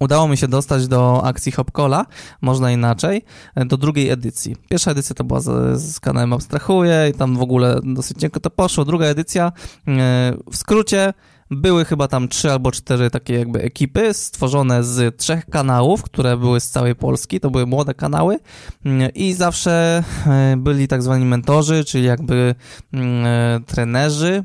Udało 0.00 0.28
mi 0.28 0.36
się 0.36 0.48
dostać 0.48 0.88
do 0.88 1.24
akcji 1.24 1.52
Hopcola, 1.52 2.06
można 2.40 2.72
inaczej, 2.72 3.24
do 3.56 3.76
drugiej 3.76 4.10
edycji. 4.10 4.56
Pierwsza 4.68 4.90
edycja 4.90 5.14
to 5.14 5.24
była 5.24 5.40
z, 5.40 5.80
z 5.82 6.00
kanałem 6.00 6.32
Abstrahuję 6.32 7.10
i 7.10 7.18
tam 7.18 7.36
w 7.36 7.42
ogóle 7.42 7.80
dosyć 7.84 8.18
cienko 8.18 8.40
to 8.40 8.50
poszło. 8.50 8.84
Druga 8.84 9.06
edycja, 9.06 9.52
e, 9.88 10.34
w 10.50 10.56
skrócie, 10.56 11.12
były 11.50 11.84
chyba 11.84 12.08
tam 12.08 12.28
trzy 12.28 12.52
albo 12.52 12.72
cztery 12.72 13.10
takie 13.10 13.34
jakby 13.34 13.62
ekipy 13.62 14.14
stworzone 14.14 14.84
z 14.84 15.16
trzech 15.16 15.46
kanałów, 15.46 16.02
które 16.02 16.36
były 16.36 16.60
z 16.60 16.70
całej 16.70 16.94
Polski, 16.94 17.40
to 17.40 17.50
były 17.50 17.66
młode 17.66 17.94
kanały 17.94 18.38
mm, 18.84 19.10
i 19.14 19.32
zawsze 19.34 20.04
e, 20.26 20.56
byli 20.56 20.88
tak 20.88 21.02
zwani 21.02 21.24
mentorzy, 21.24 21.84
czyli 21.84 22.04
jakby 22.04 22.54
mm, 22.92 23.26
e, 23.26 23.60
trenerzy, 23.66 24.44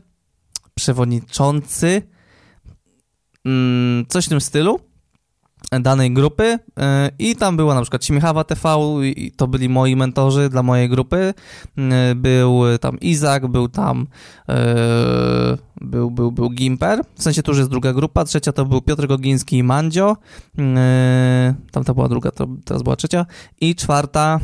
przewodniczący, 0.75 2.01
mm, 3.45 4.05
coś 4.09 4.25
w 4.25 4.29
tym 4.29 4.41
stylu 4.41 4.79
danej 5.81 6.13
grupy 6.13 6.59
e, 6.79 7.09
i 7.19 7.35
tam 7.35 7.57
była 7.57 7.75
na 7.75 7.81
przykład 7.81 8.05
Śmiechawa 8.05 8.43
TV 8.43 8.77
i 9.03 9.31
to 9.31 9.47
byli 9.47 9.69
moi 9.69 9.95
mentorzy 9.95 10.49
dla 10.49 10.63
mojej 10.63 10.89
grupy. 10.89 11.33
E, 11.77 12.15
był 12.15 12.61
tam 12.81 12.99
Izak, 12.99 13.47
był 13.47 13.69
tam 13.69 14.07
e, 14.49 15.57
był, 15.81 16.11
był, 16.11 16.31
był 16.31 16.49
Gimper, 16.49 17.01
w 17.15 17.23
sensie 17.23 17.43
tu 17.43 17.51
już 17.51 17.57
jest 17.57 17.69
druga 17.69 17.93
grupa, 17.93 18.25
trzecia 18.25 18.51
to 18.51 18.65
był 18.65 18.81
Piotr 18.81 19.07
Gogiński 19.07 19.57
i 19.57 19.63
Mandzio, 19.63 20.17
tam 21.71 21.83
to 21.83 21.93
była 21.93 22.09
druga, 22.09 22.31
to 22.31 22.47
teraz 22.65 22.83
była 22.83 22.95
trzecia 22.95 23.25
i 23.61 23.75
czwarta 23.75 24.39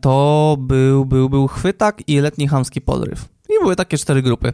to 0.00 0.56
był, 0.60 1.04
był, 1.04 1.28
był 1.28 1.46
Chwytak 1.46 2.02
i 2.06 2.20
Letni 2.20 2.48
Chamski 2.48 2.80
Podryw. 2.80 3.28
I 3.48 3.62
były 3.62 3.76
takie 3.76 3.98
cztery 3.98 4.22
grupy. 4.22 4.52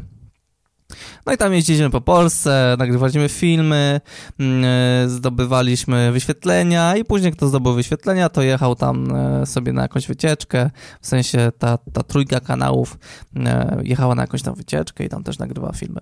No 1.27 1.33
i 1.33 1.37
tam 1.37 1.55
jeździliśmy 1.55 1.91
po 1.91 2.01
Polsce, 2.01 2.77
nagrywaliśmy 2.79 3.29
filmy, 3.29 4.01
mm, 4.39 4.65
e, 4.65 5.09
zdobywaliśmy 5.09 6.13
wyświetlenia 6.13 6.97
i 6.97 7.05
później 7.05 7.33
kto 7.33 7.49
zdobył 7.49 7.75
wyświetlenia, 7.75 8.29
to 8.29 8.43
jechał 8.43 8.75
tam 8.75 9.17
e, 9.17 9.47
sobie 9.47 9.73
na 9.73 9.83
jakąś 9.83 10.07
wycieczkę, 10.07 10.71
w 11.01 11.07
sensie 11.07 11.53
ta, 11.59 11.79
ta 11.93 12.03
trójka 12.03 12.41
kanałów 12.41 12.99
e, 13.37 13.81
jechała 13.83 14.15
na 14.15 14.23
jakąś 14.23 14.43
tam 14.43 14.55
wycieczkę 14.55 15.05
i 15.05 15.09
tam 15.09 15.25
też 15.25 15.39
nagrywała 15.39 15.73
filmy. 15.73 16.01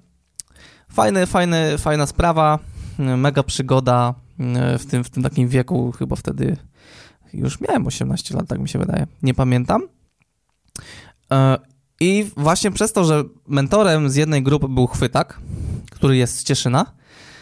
Fajny, 0.92 1.26
fajny, 1.26 1.78
fajna 1.78 2.06
sprawa, 2.06 2.58
mega 2.98 3.42
przygoda 3.42 4.14
w 4.78 4.86
tym, 4.90 5.04
w 5.04 5.10
tym 5.10 5.22
takim 5.22 5.48
wieku, 5.48 5.92
chyba 5.92 6.16
wtedy 6.16 6.56
już 7.34 7.60
miałem 7.60 7.86
18 7.86 8.36
lat, 8.36 8.48
tak 8.48 8.58
mi 8.58 8.68
się 8.68 8.78
wydaje, 8.78 9.06
nie 9.22 9.34
pamiętam. 9.34 9.82
I 12.02 12.30
właśnie 12.36 12.70
przez 12.70 12.92
to, 12.92 13.04
że 13.04 13.24
mentorem 13.48 14.10
z 14.10 14.16
jednej 14.16 14.42
grupy 14.42 14.68
był 14.68 14.86
Chwytak, 14.86 15.40
który 15.90 16.16
jest 16.16 16.38
z 16.38 16.44
Cieszyna, 16.44 16.86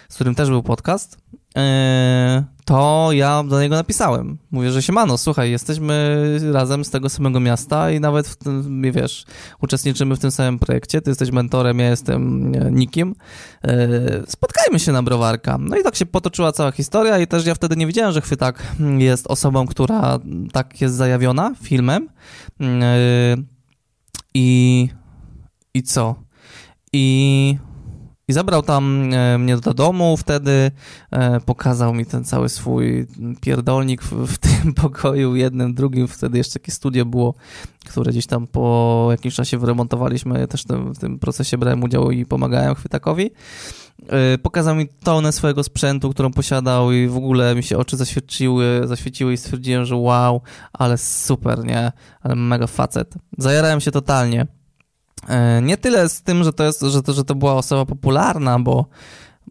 z 0.08 0.14
którym 0.14 0.34
też 0.34 0.48
był 0.48 0.62
podcast, 0.62 1.18
e, 1.56 2.44
to 2.64 3.08
ja 3.12 3.44
do 3.44 3.60
niego 3.60 3.74
napisałem. 3.74 4.38
Mówię, 4.50 4.70
że 4.70 4.82
siemano, 4.82 5.18
słuchaj, 5.18 5.50
jesteśmy 5.50 6.20
razem 6.52 6.84
z 6.84 6.90
tego 6.90 7.08
samego 7.08 7.40
miasta 7.40 7.90
i 7.90 8.00
nawet 8.00 8.28
w 8.28 8.36
tym, 8.36 8.82
wiesz, 8.92 9.24
uczestniczymy 9.62 10.16
w 10.16 10.18
tym 10.18 10.30
samym 10.30 10.58
projekcie, 10.58 11.00
ty 11.00 11.10
jesteś 11.10 11.30
mentorem, 11.30 11.78
ja 11.78 11.90
jestem 11.90 12.52
nikim. 12.76 13.14
E, 13.64 13.88
spotkajmy 14.26 14.80
się 14.80 14.92
na 14.92 15.02
browarka. 15.02 15.58
No 15.58 15.76
i 15.76 15.82
tak 15.82 15.96
się 15.96 16.06
potoczyła 16.06 16.52
cała 16.52 16.72
historia 16.72 17.18
i 17.18 17.26
też 17.26 17.46
ja 17.46 17.54
wtedy 17.54 17.76
nie 17.76 17.86
wiedziałem, 17.86 18.12
że 18.12 18.20
Chwytak 18.20 18.62
jest 18.98 19.26
osobą, 19.26 19.66
która 19.66 20.18
tak 20.52 20.80
jest 20.80 20.94
zajawiona 20.94 21.54
filmem. 21.62 22.08
I... 24.34 24.88
I 25.74 25.82
co? 25.82 26.14
I 26.92 27.58
i 28.30 28.32
zabrał 28.32 28.62
tam 28.62 29.14
e, 29.14 29.38
mnie 29.38 29.56
do 29.56 29.74
domu, 29.74 30.16
wtedy 30.16 30.70
e, 31.10 31.40
pokazał 31.40 31.94
mi 31.94 32.06
ten 32.06 32.24
cały 32.24 32.48
swój 32.48 33.06
pierdolnik 33.40 34.02
w, 34.02 34.26
w, 34.26 34.38
tym 34.38 34.74
pokoju, 34.82 35.36
jednym, 35.36 35.74
drugim. 35.74 36.08
Wtedy 36.08 36.38
jeszcze 36.38 36.52
takie 36.60 36.72
studio 36.72 37.04
było, 37.04 37.34
które 37.88 38.12
gdzieś 38.12 38.26
tam 38.26 38.46
po 38.46 39.08
jakimś 39.10 39.34
czasie 39.34 39.58
wyremontowaliśmy. 39.58 40.48
Też 40.48 40.64
w 40.94 40.98
tym 40.98 41.18
procesie 41.18 41.58
brałem 41.58 41.82
udział 41.82 42.10
i 42.10 42.26
pomagałem 42.26 42.74
Chwytakowi. 42.74 43.30
E, 44.08 44.38
pokazał 44.38 44.74
mi 44.74 44.88
tonę 44.88 45.32
swojego 45.32 45.62
sprzętu, 45.62 46.10
którą 46.10 46.32
posiadał 46.32 46.92
i 46.92 47.08
w 47.08 47.16
ogóle 47.16 47.54
mi 47.54 47.62
się 47.62 47.78
oczy 47.78 47.96
zaświeciły, 47.96 48.80
zaświeciły 48.84 49.32
i 49.32 49.36
stwierdziłem, 49.36 49.84
że 49.84 49.96
wow, 49.96 50.40
ale 50.72 50.98
super, 50.98 51.64
nie? 51.64 51.92
Ale 52.20 52.34
mega 52.36 52.66
facet. 52.66 53.14
Zajarałem 53.38 53.80
się 53.80 53.90
totalnie. 53.90 54.46
E, 55.28 55.62
nie 55.62 55.76
tyle 55.76 56.08
z 56.08 56.22
tym, 56.22 56.44
że 56.44 56.52
to, 56.52 56.64
jest, 56.64 56.80
że 56.80 57.02
to, 57.02 57.12
że 57.12 57.24
to 57.24 57.34
była 57.34 57.54
osoba 57.54 57.86
popularna, 57.86 58.58
bo, 58.58 58.86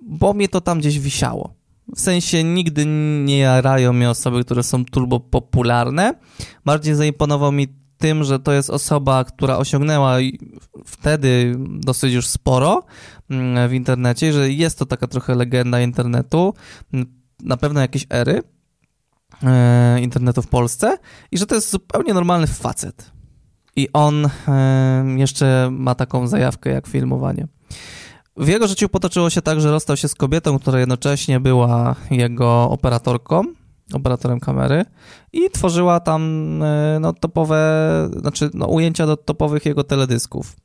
bo 0.02 0.34
mnie 0.34 0.50
to 0.50 0.62
tam 0.62 0.80
gdzieś 0.80 1.00
wisiało. 1.00 1.54
W 1.96 2.00
sensie 2.00 2.44
nigdy 2.44 2.86
nie 3.26 3.38
jarają 3.38 3.94
mnie 3.94 4.10
osoby, 4.10 4.46
które 4.46 4.64
są 4.64 4.86
turbo 4.86 5.20
popularne. 5.20 6.14
Bardziej 6.66 6.96
zaimponował 6.96 7.52
mi 7.52 7.68
tym, 7.98 8.24
że 8.24 8.40
to 8.40 8.52
jest 8.52 8.70
osoba, 8.70 9.24
która 9.24 9.58
osiągnęła 9.58 10.18
wtedy 10.86 11.56
dosyć 11.60 12.14
już 12.14 12.28
sporo 12.28 12.84
w 13.68 13.74
internecie, 13.74 14.34
że 14.34 14.52
jest 14.52 14.80
to 14.80 14.86
taka 14.86 15.08
trochę 15.08 15.36
legenda 15.36 15.82
internetu, 15.82 16.54
na 17.44 17.58
pewno 17.58 17.82
jakieś 17.82 18.06
ery 18.10 18.44
e, 19.44 20.02
internetu 20.02 20.42
w 20.42 20.48
Polsce 20.48 20.98
i 21.32 21.38
że 21.38 21.46
to 21.46 21.56
jest 21.56 21.72
zupełnie 21.72 22.14
normalny 22.14 22.48
facet. 22.48 23.12
I 23.76 23.90
on 23.94 24.30
jeszcze 25.18 25.70
ma 25.72 25.96
taką 25.96 26.28
zajawkę 26.28 26.70
jak 26.70 26.88
filmowanie. 26.88 27.48
W 28.38 28.48
jego 28.48 28.68
życiu 28.68 28.90
potoczyło 28.90 29.30
się 29.30 29.42
tak, 29.42 29.62
że 29.62 29.72
rozstał 29.72 29.98
się 29.98 30.08
z 30.08 30.16
kobietą, 30.16 30.60
która 30.60 30.80
jednocześnie 30.80 31.40
była 31.40 31.96
jego 32.12 32.70
operatorką, 32.70 33.44
operatorem 33.94 34.40
kamery 34.40 34.86
i 35.34 35.50
tworzyła 35.50 36.00
tam 36.00 36.24
e, 36.64 36.98
no, 37.02 37.14
topowe, 37.14 37.60
znaczy 38.20 38.50
no, 38.54 38.68
ujęcia 38.68 39.06
do 39.06 39.18
topowych 39.18 39.66
jego 39.66 39.84
teledysków. 39.84 40.56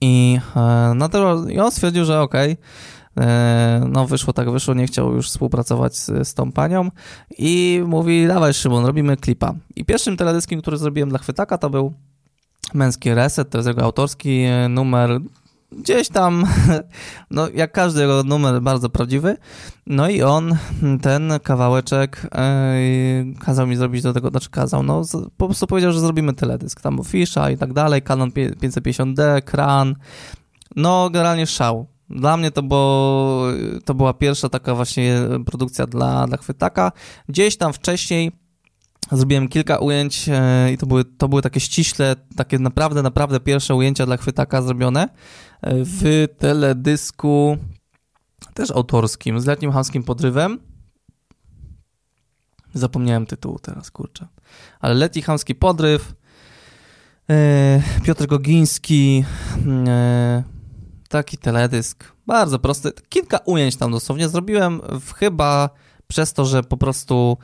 I, 0.00 0.38
e, 0.56 0.92
no, 0.94 1.08
to, 1.08 1.48
i 1.48 1.58
on 1.58 1.70
stwierdził, 1.70 2.04
że 2.04 2.20
okej, 2.20 2.52
okay, 2.52 3.26
e, 3.26 3.84
no 3.88 4.06
wyszło 4.06 4.32
tak 4.32 4.50
wyszło, 4.50 4.74
nie 4.74 4.86
chciał 4.86 5.14
już 5.14 5.28
współpracować 5.28 5.96
z, 5.96 6.28
z 6.28 6.34
tą 6.34 6.52
panią 6.52 6.90
i 7.38 7.82
mówi, 7.86 8.26
dawaj 8.26 8.54
Szymon, 8.54 8.86
robimy 8.86 9.16
klipa. 9.16 9.54
I 9.76 9.84
pierwszym 9.84 10.16
teledyskiem, 10.16 10.60
który 10.60 10.78
zrobiłem 10.78 11.08
dla 11.08 11.18
Chwytaka 11.18 11.58
to 11.58 11.70
był 11.70 11.92
Męski 12.74 13.14
Reset, 13.14 13.50
to 13.50 13.58
jest 13.58 13.68
jego 13.68 13.82
autorski 13.82 14.42
e, 14.42 14.68
numer, 14.68 15.20
gdzieś 15.72 16.08
tam, 16.08 16.44
no 17.30 17.48
jak 17.54 17.72
każdy 17.72 18.00
jego 18.00 18.22
numer, 18.22 18.62
bardzo 18.62 18.90
prawdziwy. 18.90 19.36
No 19.86 20.08
i 20.08 20.22
on 20.22 20.56
ten 21.02 21.32
kawałeczek 21.42 22.26
e, 22.34 22.78
kazał 23.40 23.66
mi 23.66 23.76
zrobić 23.76 24.02
do 24.02 24.12
tego, 24.12 24.30
znaczy 24.30 24.50
kazał, 24.50 24.82
no 24.82 25.02
po 25.36 25.46
prostu 25.46 25.66
powiedział, 25.66 25.92
że 25.92 26.00
zrobimy 26.00 26.32
teledysk. 26.32 26.80
Tam 26.80 27.00
Fisza 27.04 27.50
i 27.50 27.58
tak 27.58 27.72
dalej, 27.72 28.02
Canon 28.02 28.30
550D, 28.30 29.42
kran. 29.42 29.94
No 30.76 31.10
generalnie 31.10 31.46
szał. 31.46 31.86
Dla 32.10 32.36
mnie 32.36 32.50
to, 32.50 32.62
było, 32.62 33.46
to 33.84 33.94
była 33.94 34.14
pierwsza 34.14 34.48
taka 34.48 34.74
właśnie 34.74 35.14
produkcja 35.46 35.86
dla, 35.86 36.26
dla 36.26 36.36
Chwytaka. 36.36 36.92
Gdzieś 37.28 37.56
tam 37.56 37.72
wcześniej 37.72 38.32
Zrobiłem 39.12 39.48
kilka 39.48 39.78
ujęć 39.78 40.28
e, 40.28 40.72
i 40.72 40.78
to 40.78 40.86
były, 40.86 41.04
to 41.04 41.28
były 41.28 41.42
takie 41.42 41.60
ściśle, 41.60 42.16
takie 42.36 42.58
naprawdę, 42.58 43.02
naprawdę 43.02 43.40
pierwsze 43.40 43.74
ujęcia 43.74 44.06
dla 44.06 44.16
chwytaka 44.16 44.62
zrobione 44.62 45.08
w 45.62 46.26
teledysku 46.38 47.56
też 48.54 48.70
autorskim, 48.70 49.40
z 49.40 49.46
letnim 49.46 49.72
hamskim 49.72 50.02
podrywem. 50.02 50.58
Zapomniałem 52.74 53.26
tytułu 53.26 53.58
teraz, 53.58 53.90
kurczę. 53.90 54.28
Ale 54.80 54.94
letni 54.94 55.22
hamski 55.22 55.54
podryw, 55.54 56.14
e, 57.30 57.82
Piotr 58.04 58.26
Gogiński, 58.26 59.24
taki 61.08 61.38
teledysk, 61.38 62.12
bardzo 62.26 62.58
prosty. 62.58 62.92
Kilka 63.08 63.38
ujęć 63.38 63.76
tam 63.76 63.92
dosłownie 63.92 64.28
zrobiłem 64.28 64.80
chyba 65.16 65.70
przez 66.06 66.32
to, 66.32 66.44
że 66.44 66.62
po 66.62 66.76
prostu 66.76 67.38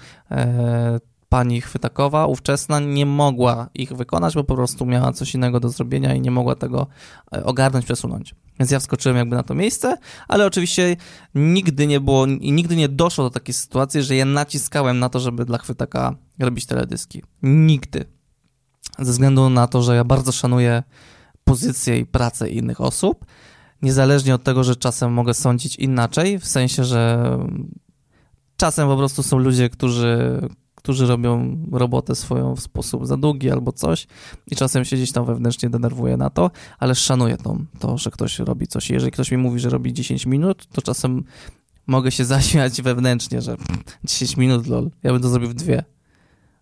pani 1.29 1.61
chwytakowa, 1.61 2.27
ówczesna, 2.27 2.81
nie 2.81 3.07
mogła 3.07 3.69
ich 3.75 3.93
wykonać, 3.93 4.35
bo 4.35 4.45
po 4.45 4.55
prostu 4.55 4.87
miała 4.87 5.13
coś 5.13 5.35
innego 5.35 5.61
do 5.61 5.69
zrobienia 5.69 6.15
i 6.15 6.21
nie 6.21 6.31
mogła 6.31 6.55
tego 6.55 6.87
e, 7.33 7.45
ogarnąć, 7.45 7.85
przesunąć. 7.85 8.35
Więc 8.59 8.71
ja 8.71 8.79
wskoczyłem 8.79 9.17
jakby 9.17 9.37
na 9.37 9.43
to 9.43 9.55
miejsce, 9.55 9.97
ale 10.29 10.47
oczywiście 10.47 10.97
nigdy 11.35 11.87
nie 11.87 12.01
było 12.01 12.27
i 12.27 12.53
nigdy 12.53 12.77
nie 12.77 12.89
doszło 12.89 13.25
do 13.25 13.31
takiej 13.31 13.55
sytuacji, 13.55 14.03
że 14.03 14.17
ja 14.17 14.25
naciskałem 14.25 14.99
na 14.99 15.09
to, 15.09 15.21
żeby 15.21 15.45
dla 15.45 15.59
chwytaka 15.59 16.15
robić 16.39 16.67
teledyski. 16.67 17.23
Nigdy. 17.43 18.05
Ze 18.99 19.13
względu 19.13 19.51
na 19.51 19.67
to, 19.67 19.83
że 19.83 19.97
ja 19.97 20.05
bardzo 20.05 20.33
szanuję 20.33 20.83
pozycję 21.45 21.99
i 21.99 22.07
pracę 22.07 22.51
innych 22.51 22.81
osób, 22.81 23.25
niezależnie 23.83 24.35
od 24.35 24.43
tego, 24.43 24.65
że 24.65 24.77
czasem 24.77 25.13
mogę 25.13 25.35
sądzić 25.35 25.77
inaczej, 25.77 26.39
w 26.39 26.47
sensie, 26.47 26.85
że 26.85 27.31
czasem 28.57 28.89
po 28.89 28.97
prostu 28.97 29.23
są 29.23 29.39
ludzie, 29.39 29.71
którzy, 29.71 30.41
którzy 30.87 31.07
robią 31.07 31.59
robotę 31.73 32.15
swoją 32.15 32.57
w 32.57 32.61
sposób 32.61 33.07
za 33.07 33.17
długi 33.17 33.51
albo 33.51 33.73
coś 33.73 34.07
i 34.51 34.57
czasem 34.57 34.85
się 34.85 34.97
gdzieś 34.97 35.13
tam 35.13 35.25
wewnętrznie 35.25 35.71
denerwuję 35.71 36.17
na 36.17 36.31
to, 36.31 36.51
ale 36.79 36.95
szanuję 36.95 37.37
to, 37.37 37.57
to, 37.79 37.99
że 37.99 38.11
ktoś 38.11 38.39
robi 38.39 38.67
coś. 38.67 38.91
Jeżeli 38.91 39.13
ktoś 39.13 39.31
mi 39.31 39.37
mówi, 39.37 39.61
że 39.61 39.71
robi 39.71 39.93
10 39.93 40.27
minut, 40.27 40.67
to 40.67 40.83
czasem 40.83 41.25
mogę 41.87 42.11
się 42.11 42.25
zaśmiać 42.35 42.83
wewnętrznie, 42.83 43.43
że 43.43 43.57
10 44.05 44.37
minut, 44.37 44.67
lol, 44.67 44.91
ja 45.03 45.13
bym 45.13 45.23
to 45.23 45.29
zrobił 45.29 45.49
w 45.49 45.55
dwie. 45.55 45.85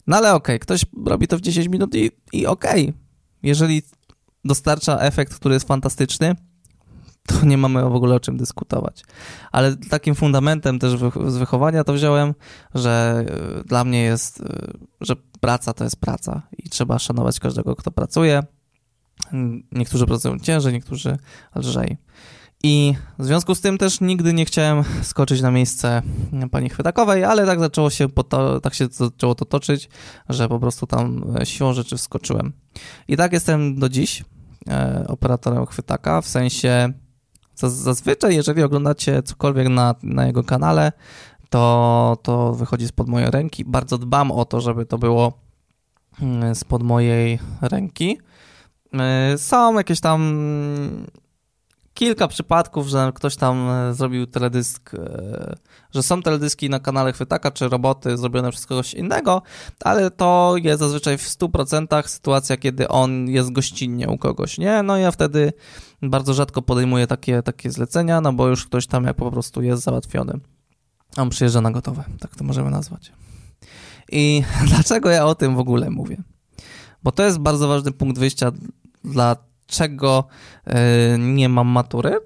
No 0.07 0.17
ale 0.17 0.35
okej, 0.35 0.57
okay, 0.57 0.59
ktoś 0.59 0.85
robi 1.07 1.29
to 1.29 1.39
w 1.39 1.41
10 1.41 1.69
minut 1.69 1.95
i, 1.95 2.11
i 2.33 2.47
okej. 2.47 2.83
Okay. 2.83 2.95
Jeżeli 3.43 3.83
dostarcza 4.45 4.99
efekt, 4.99 5.35
który 5.35 5.55
jest 5.55 5.69
fantastyczny, 5.69 6.35
to 7.27 7.47
nie 7.47 7.59
mamy 7.59 7.83
w 7.83 7.95
ogóle 7.95 8.15
o 8.15 8.21
czym 8.21 8.37
dyskutować. 8.37 9.03
Ale 9.53 9.77
takim 9.77 10.15
fundamentem 10.15 10.79
też 10.79 10.93
z 11.27 11.37
wychowania 11.37 11.85
to 11.85 11.93
wziąłem, 11.93 12.35
że 12.75 13.25
e, 13.61 13.65
dla 13.65 13.85
mnie 13.85 14.03
jest, 14.03 14.41
e, 14.41 14.73
że 15.01 15.17
praca 15.41 15.73
to 15.73 15.85
jest 15.85 15.97
praca 15.97 16.43
i 16.59 16.71
trzeba 16.71 16.99
szanować 16.99 17.41
każdego, 17.41 17.77
kto 17.77 17.91
pracuje. 17.91 18.43
Niektórzy 19.73 20.07
pracują 20.07 20.39
ciężej, 20.39 20.73
niektórzy 20.73 21.19
lżej. 21.55 21.97
I 22.63 22.95
w 23.19 23.25
związku 23.25 23.55
z 23.55 23.61
tym 23.61 23.79
też 23.79 24.01
nigdy 24.01 24.33
nie 24.33 24.45
chciałem 24.45 24.85
skoczyć 25.03 25.41
na 25.41 25.51
miejsce 25.51 26.03
pani 26.51 26.69
Chwytakowej, 26.69 27.25
ale 27.25 27.47
tak 27.47 27.61
zaczęło 27.61 27.91
się, 27.91 28.07
tak 28.63 28.75
się 28.75 28.87
zaczęło 28.91 29.35
to 29.35 29.45
toczyć, 29.45 29.89
że 30.29 30.49
po 30.49 30.61
prostu 30.61 30.87
tam 30.87 31.37
e, 31.41 31.47
siłą 31.47 31.73
rzeczy 31.73 31.97
wskoczyłem. 31.97 32.53
I 33.09 33.17
tak 33.17 33.33
jestem 33.33 33.79
do 33.79 33.89
dziś 33.89 34.25
operatorem 35.09 35.67
Chwytaka, 35.67 36.21
w 36.21 36.29
sensie 36.29 36.93
Zazwyczaj, 37.57 38.37
jeżeli 38.37 38.63
oglądacie 38.63 39.23
cokolwiek 39.23 39.69
na, 39.69 39.95
na 40.03 40.27
jego 40.27 40.45
kanale, 40.45 40.93
to, 41.51 42.17
to 42.23 42.53
wychodzi 42.53 42.89
spod 42.89 43.09
mojej 43.09 43.31
ręki. 43.31 43.65
Bardzo 43.65 43.99
dbam 43.99 44.31
o 44.31 44.45
to, 44.45 44.61
żeby 44.61 44.87
to 44.87 44.99
było 44.99 45.33
mm, 46.21 46.55
spod 46.55 46.83
mojej 46.83 47.39
ręki. 47.61 48.19
Y, 49.35 49.39
są 49.39 49.75
jakieś 49.75 50.01
tam 50.01 50.37
kilka 51.95 52.29
przypadków, 52.29 52.87
że 52.87 53.13
ktoś 53.15 53.37
tam 53.37 53.71
e, 53.71 53.95
zrobił 53.95 54.27
teledysk, 54.27 54.95
e, 54.95 55.57
że 55.95 56.03
są 56.03 56.23
teledyski 56.23 56.71
na 56.71 56.81
kanale 56.81 57.13
Chwytaka 57.13 57.51
czy 57.51 57.69
roboty 57.69 58.17
zrobione 58.17 58.51
przez 58.51 58.67
kogoś 58.67 58.95
innego, 58.95 59.43
ale 59.81 60.11
to 60.11 60.55
jest 60.63 60.81
zazwyczaj 60.81 61.19
w 61.19 61.29
100% 61.29 62.09
sytuacja, 62.09 62.57
kiedy 62.57 62.89
on 62.89 63.29
jest 63.29 63.53
gościnnie 63.53 64.09
u 64.09 64.19
kogoś, 64.19 64.59
nie? 64.59 64.83
No 64.83 64.97
ja 64.97 65.11
wtedy 65.11 65.53
bardzo 66.11 66.35
rzadko 66.35 66.63
podejmuję 66.63 67.07
takie, 67.07 67.43
takie 67.43 67.71
zlecenia, 67.71 68.21
no 68.21 68.33
bo 68.33 68.49
już 68.49 68.67
ktoś 68.67 68.87
tam 68.87 69.05
jak 69.05 69.17
po 69.17 69.31
prostu 69.31 69.63
jest 69.63 69.83
załatwiony. 69.83 70.41
On 71.17 71.31
przyjeżdża 71.31 71.61
na 71.61 71.71
gotowe, 71.71 72.05
tak 72.21 72.37
to 72.37 72.45
możemy 72.45 72.71
nazwać. 72.71 73.13
I 74.13 74.43
dlaczego 74.71 75.11
ja 75.11 75.27
o 75.27 75.35
tym 75.35 75.57
w 75.57 75.59
ogóle 75.59 75.91
mówię? 75.91 76.17
Bo 77.03 77.13
to 77.13 77.25
jest 77.25 77.39
bardzo 77.39 77.69
ważny 77.69 77.93
punkt 77.93 78.19
wyjścia 78.19 78.53
dla 79.05 79.37
czego 79.67 80.25
e, 80.67 81.19
nie 81.19 81.49
mam 81.49 81.69
matury. 81.69 82.21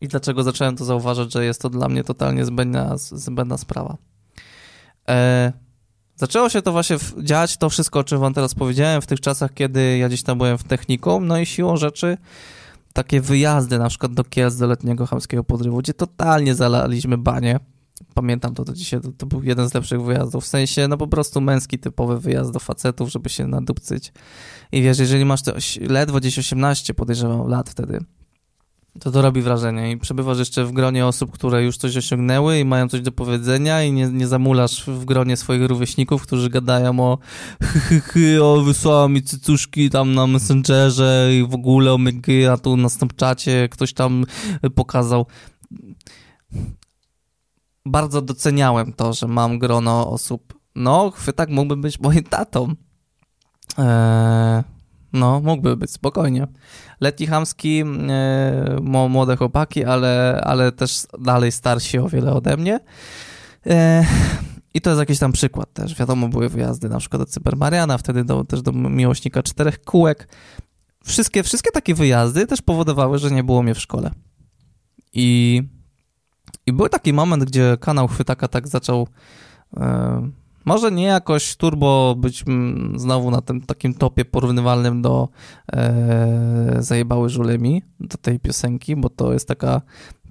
i 0.00 0.08
dlaczego 0.08 0.42
zacząłem 0.42 0.76
to 0.76 0.84
zauważać, 0.84 1.32
że 1.32 1.44
jest 1.44 1.62
to 1.62 1.70
dla 1.70 1.88
mnie 1.88 2.04
totalnie 2.04 2.44
zbędna, 2.44 2.96
zbędna 2.96 3.58
sprawa. 3.58 3.96
E, 5.08 5.52
zaczęło 6.16 6.48
się 6.48 6.62
to 6.62 6.72
właśnie 6.72 6.96
dziać, 7.22 7.56
to 7.56 7.70
wszystko, 7.70 7.98
o 7.98 8.04
czym 8.04 8.18
wam 8.18 8.34
teraz 8.34 8.54
powiedziałem, 8.54 9.02
w 9.02 9.06
tych 9.06 9.20
czasach, 9.20 9.54
kiedy 9.54 9.98
ja 9.98 10.08
gdzieś 10.08 10.22
tam 10.22 10.38
byłem 10.38 10.58
w 10.58 10.64
technikum, 10.64 11.26
no 11.26 11.38
i 11.38 11.46
siłą 11.46 11.76
rzeczy 11.76 12.18
takie 12.98 13.20
wyjazdy 13.20 13.78
na 13.78 13.88
przykład 13.88 14.14
do 14.14 14.24
Kielc, 14.24 14.56
do 14.56 14.66
letniego 14.66 15.06
chamskiego 15.06 15.44
podrywu, 15.44 15.78
gdzie 15.78 15.94
totalnie 15.94 16.54
zalaliśmy 16.54 17.18
banie. 17.18 17.60
Pamiętam 18.14 18.54
to 18.54 18.64
do 18.64 18.72
dzisiaj, 18.72 19.00
to, 19.00 19.12
to, 19.12 19.26
był 19.26 19.42
jeden 19.42 19.68
z 19.68 19.74
lepszych 19.74 20.02
wyjazdów, 20.02 20.44
w 20.44 20.46
sensie 20.46 20.88
no 20.88 20.96
po 20.96 21.08
prostu 21.08 21.40
męski 21.40 21.78
typowy 21.78 22.20
wyjazd 22.20 22.52
do 22.52 22.58
facetów, 22.58 23.10
żeby 23.10 23.28
się 23.28 23.46
nadupcyć. 23.46 24.12
I 24.72 24.82
wiesz, 24.82 24.98
jeżeli 24.98 25.24
masz 25.24 25.42
te 25.42 25.52
ledwo 25.80 26.18
gdzieś 26.18 26.38
18, 26.38 26.94
podejrzewam, 26.94 27.48
lat 27.48 27.70
wtedy, 27.70 28.04
to 29.00 29.12
to 29.12 29.22
robi 29.22 29.42
wrażenie 29.42 29.90
i 29.90 29.96
przebywasz 29.96 30.38
jeszcze 30.38 30.64
w 30.64 30.72
gronie 30.72 31.06
osób, 31.06 31.30
które 31.30 31.64
już 31.64 31.76
coś 31.76 31.96
osiągnęły 31.96 32.58
i 32.58 32.64
mają 32.64 32.88
coś 32.88 33.00
do 33.00 33.12
powiedzenia 33.12 33.82
i 33.82 33.92
nie, 33.92 34.06
nie 34.06 34.26
zamulasz 34.26 34.84
w 34.86 35.04
gronie 35.04 35.36
swoich 35.36 35.62
rówieśników, 35.62 36.22
którzy 36.22 36.50
gadają 36.50 37.00
o 37.00 37.18
o 38.42 38.60
wysłała 38.60 39.08
mi 39.08 39.22
cycuszki 39.22 39.90
tam 39.90 40.14
na 40.14 40.26
Messengerze 40.26 41.30
i 41.32 41.46
w 41.46 41.54
ogóle 41.54 41.92
o 41.92 41.98
mygy, 41.98 42.50
a 42.50 42.56
tu 42.56 42.76
na 42.76 42.88
Snapchacie 42.88 43.68
ktoś 43.68 43.92
tam 43.92 44.24
pokazał. 44.74 45.26
Bardzo 47.86 48.22
doceniałem 48.22 48.92
to, 48.92 49.12
że 49.12 49.28
mam 49.28 49.58
grono 49.58 50.10
osób, 50.10 50.54
no, 50.74 51.12
tak 51.36 51.50
mógłby 51.50 51.76
być 51.76 52.00
moim 52.00 52.24
tatą. 52.24 52.74
Eee, 53.78 54.77
no, 55.12 55.40
mógłby 55.40 55.76
być, 55.76 55.90
spokojnie. 55.90 56.46
Letni 57.00 57.26
Hamski, 57.26 57.80
e, 58.08 58.76
młode 59.08 59.36
chłopaki, 59.36 59.84
ale, 59.84 60.40
ale 60.44 60.72
też 60.72 61.06
dalej 61.20 61.52
starsi 61.52 61.98
o 61.98 62.08
wiele 62.08 62.32
ode 62.32 62.56
mnie. 62.56 62.80
E, 63.66 64.06
I 64.74 64.80
to 64.80 64.90
jest 64.90 65.00
jakiś 65.00 65.18
tam 65.18 65.32
przykład 65.32 65.72
też. 65.72 65.94
Wiadomo, 65.94 66.28
były 66.28 66.48
wyjazdy 66.48 66.88
na 66.88 66.98
przykład 66.98 67.22
do 67.22 67.26
Cybermariana, 67.26 67.98
wtedy 67.98 68.24
do, 68.24 68.44
też 68.44 68.62
do 68.62 68.72
Miłośnika 68.72 69.42
Czterech 69.42 69.80
Kółek. 69.82 70.28
Wszystkie, 71.04 71.42
wszystkie 71.42 71.70
takie 71.70 71.94
wyjazdy 71.94 72.46
też 72.46 72.62
powodowały, 72.62 73.18
że 73.18 73.30
nie 73.30 73.44
było 73.44 73.62
mnie 73.62 73.74
w 73.74 73.80
szkole. 73.80 74.10
I, 75.12 75.62
i 76.66 76.72
był 76.72 76.88
taki 76.88 77.12
moment, 77.12 77.44
gdzie 77.44 77.76
kanał 77.80 78.08
Chwytaka 78.08 78.48
tak 78.48 78.68
zaczął 78.68 79.08
e, 79.76 80.30
może 80.68 80.90
nie 80.92 81.04
jakoś 81.04 81.56
turbo 81.56 82.14
być 82.18 82.44
mm, 82.46 82.98
znowu 82.98 83.30
na 83.30 83.40
tym 83.40 83.60
takim 83.60 83.94
topie 83.94 84.24
porównywalnym 84.24 85.02
do 85.02 85.28
e, 85.72 86.76
Zajebały 86.78 87.28
Żulemi, 87.28 87.82
do 88.00 88.18
tej 88.18 88.40
piosenki, 88.40 88.96
bo 88.96 89.10
to 89.10 89.32
jest 89.32 89.48
taka 89.48 89.82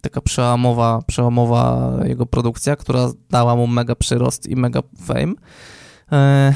taka 0.01 0.21
przełamowa, 0.21 1.01
przełamowa 1.07 1.93
jego 2.03 2.25
produkcja, 2.25 2.75
która 2.75 3.11
dała 3.29 3.55
mu 3.55 3.67
mega 3.67 3.95
przyrost 3.95 4.47
i 4.47 4.55
mega 4.55 4.81
fame. 5.05 5.33
E, 6.11 6.53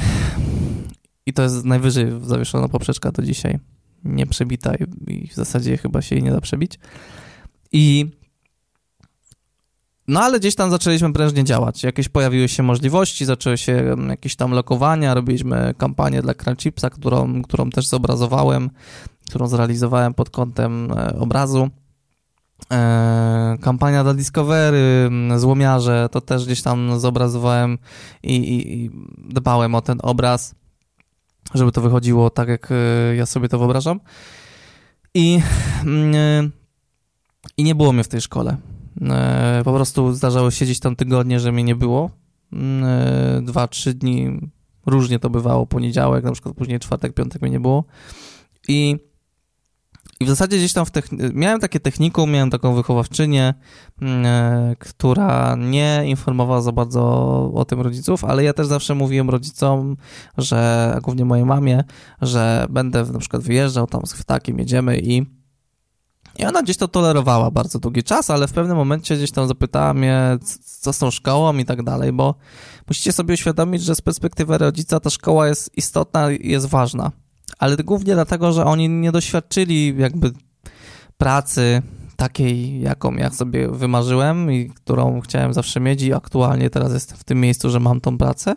I 1.25 1.33
to 1.33 1.41
jest 1.43 1.65
najwyżej 1.65 2.07
zawieszona 2.23 2.67
poprzeczka 2.67 3.11
do 3.11 3.21
dzisiaj. 3.21 3.59
Nie 4.03 4.25
przebita 4.25 4.75
i, 4.75 5.13
i 5.13 5.27
w 5.27 5.33
zasadzie 5.33 5.77
chyba 5.77 6.01
się 6.01 6.15
jej 6.15 6.23
nie 6.23 6.31
da 6.31 6.41
przebić. 6.41 6.79
I 7.71 8.11
no 10.07 10.21
ale 10.21 10.39
gdzieś 10.39 10.55
tam 10.55 10.71
zaczęliśmy 10.71 11.13
prężnie 11.13 11.43
działać. 11.43 11.83
Jakieś 11.83 12.09
pojawiły 12.09 12.47
się 12.47 12.63
możliwości, 12.63 13.25
zaczęły 13.25 13.57
się 13.57 13.73
mm, 13.73 14.09
jakieś 14.09 14.35
tam 14.35 14.51
lokowania, 14.51 15.13
robiliśmy 15.13 15.73
kampanię 15.77 16.21
dla 16.21 16.33
Crunchipsa, 16.33 16.89
którą, 16.89 17.41
którą 17.41 17.69
też 17.69 17.87
zobrazowałem, 17.87 18.69
którą 19.29 19.47
zrealizowałem 19.47 20.13
pod 20.13 20.29
kątem 20.29 20.91
e, 20.91 21.19
obrazu. 21.19 21.69
E, 22.71 23.57
kampania 23.61 24.03
dla 24.03 24.13
Discovery, 24.13 25.03
mm, 25.07 25.39
Złomiarze, 25.39 26.09
to 26.11 26.21
też 26.21 26.45
gdzieś 26.45 26.61
tam 26.61 26.99
zobrazowałem 26.99 27.77
i, 28.23 28.35
i, 28.35 28.73
i 28.73 28.91
dbałem 29.17 29.75
o 29.75 29.81
ten 29.81 29.99
obraz, 30.03 30.55
żeby 31.53 31.71
to 31.71 31.81
wychodziło 31.81 32.29
tak, 32.29 32.49
jak 32.49 32.69
e, 32.71 33.15
ja 33.15 33.25
sobie 33.25 33.49
to 33.49 33.59
wyobrażam. 33.59 33.99
I, 35.13 35.41
mm, 35.85 36.51
i 37.57 37.63
nie 37.63 37.75
było 37.75 37.93
mnie 37.93 38.03
w 38.03 38.07
tej 38.07 38.21
szkole. 38.21 38.57
E, 39.01 39.61
po 39.65 39.73
prostu 39.73 40.13
zdarzało 40.13 40.51
się 40.51 40.57
siedzieć 40.57 40.79
tam 40.79 40.95
tygodnie, 40.95 41.39
że 41.39 41.51
mnie 41.51 41.63
nie 41.63 41.75
było. 41.75 42.09
Mm, 42.53 42.83
e, 42.83 43.41
dwa, 43.41 43.67
trzy 43.67 43.93
dni 43.93 44.39
różnie 44.85 45.19
to 45.19 45.29
bywało. 45.29 45.65
Poniedziałek, 45.65 46.23
na 46.23 46.31
przykład 46.31 46.55
później 46.55 46.79
czwartek, 46.79 47.13
piątek 47.13 47.41
mnie 47.41 47.51
nie 47.51 47.59
było. 47.59 47.83
I, 48.67 48.97
i 50.19 50.25
w 50.25 50.29
zasadzie 50.29 50.57
gdzieś 50.57 50.73
tam 50.73 50.85
w 50.85 50.91
techni- 50.91 51.33
miałem 51.33 51.59
takie 51.59 51.79
technikum, 51.79 52.31
miałem 52.31 52.49
taką 52.49 52.73
wychowawczynię, 52.73 53.53
mm, 54.01 54.25
e, 54.25 54.75
która 54.79 55.55
nie 55.55 56.03
informowała 56.05 56.61
za 56.61 56.71
bardzo 56.71 57.01
o 57.53 57.65
tym 57.65 57.81
rodziców, 57.81 58.25
ale 58.25 58.43
ja 58.43 58.53
też 58.53 58.67
zawsze 58.67 58.95
mówiłem 58.95 59.29
rodzicom, 59.29 59.97
że, 60.37 60.93
a 60.95 61.01
głównie 61.01 61.25
mojej 61.25 61.45
mamie, 61.45 61.83
że 62.21 62.65
będę 62.69 63.03
na 63.03 63.19
przykład 63.19 63.43
wyjeżdżał 63.43 63.87
tam 63.87 64.05
z 64.05 64.13
chwytakiem, 64.13 64.59
jedziemy 64.59 64.99
i 64.99 65.40
i 66.39 66.45
ona 66.45 66.63
gdzieś 66.63 66.77
to 66.77 66.87
tolerowała 66.87 67.51
bardzo 67.51 67.79
długi 67.79 68.03
czas, 68.03 68.29
ale 68.29 68.47
w 68.47 68.53
pewnym 68.53 68.77
momencie 68.77 69.15
gdzieś 69.15 69.31
tam 69.31 69.47
zapytała 69.47 69.93
mnie, 69.93 70.37
co 70.63 70.93
z 70.93 70.97
tą 70.97 71.11
szkołą 71.11 71.57
i 71.57 71.65
tak 71.65 71.83
dalej, 71.83 72.11
bo 72.11 72.35
musicie 72.87 73.11
sobie 73.11 73.33
uświadomić, 73.33 73.83
że 73.83 73.95
z 73.95 74.01
perspektywy 74.01 74.57
rodzica 74.57 74.99
ta 74.99 75.09
szkoła 75.09 75.47
jest 75.47 75.77
istotna 75.77 76.31
i 76.31 76.49
jest 76.49 76.65
ważna. 76.65 77.11
Ale 77.59 77.77
głównie 77.77 78.13
dlatego, 78.13 78.51
że 78.51 78.65
oni 78.65 78.89
nie 78.89 79.11
doświadczyli 79.11 79.95
jakby 79.97 80.31
pracy 81.17 81.81
takiej, 82.15 82.81
jaką 82.81 83.13
ja 83.13 83.29
sobie 83.29 83.67
wymarzyłem 83.67 84.51
i 84.51 84.69
którą 84.69 85.21
chciałem 85.21 85.53
zawsze 85.53 85.79
mieć 85.79 86.01
i 86.01 86.13
aktualnie 86.13 86.69
teraz 86.69 86.93
jestem 86.93 87.17
w 87.17 87.23
tym 87.23 87.41
miejscu, 87.41 87.69
że 87.69 87.79
mam 87.79 88.01
tą 88.01 88.17
pracę. 88.17 88.55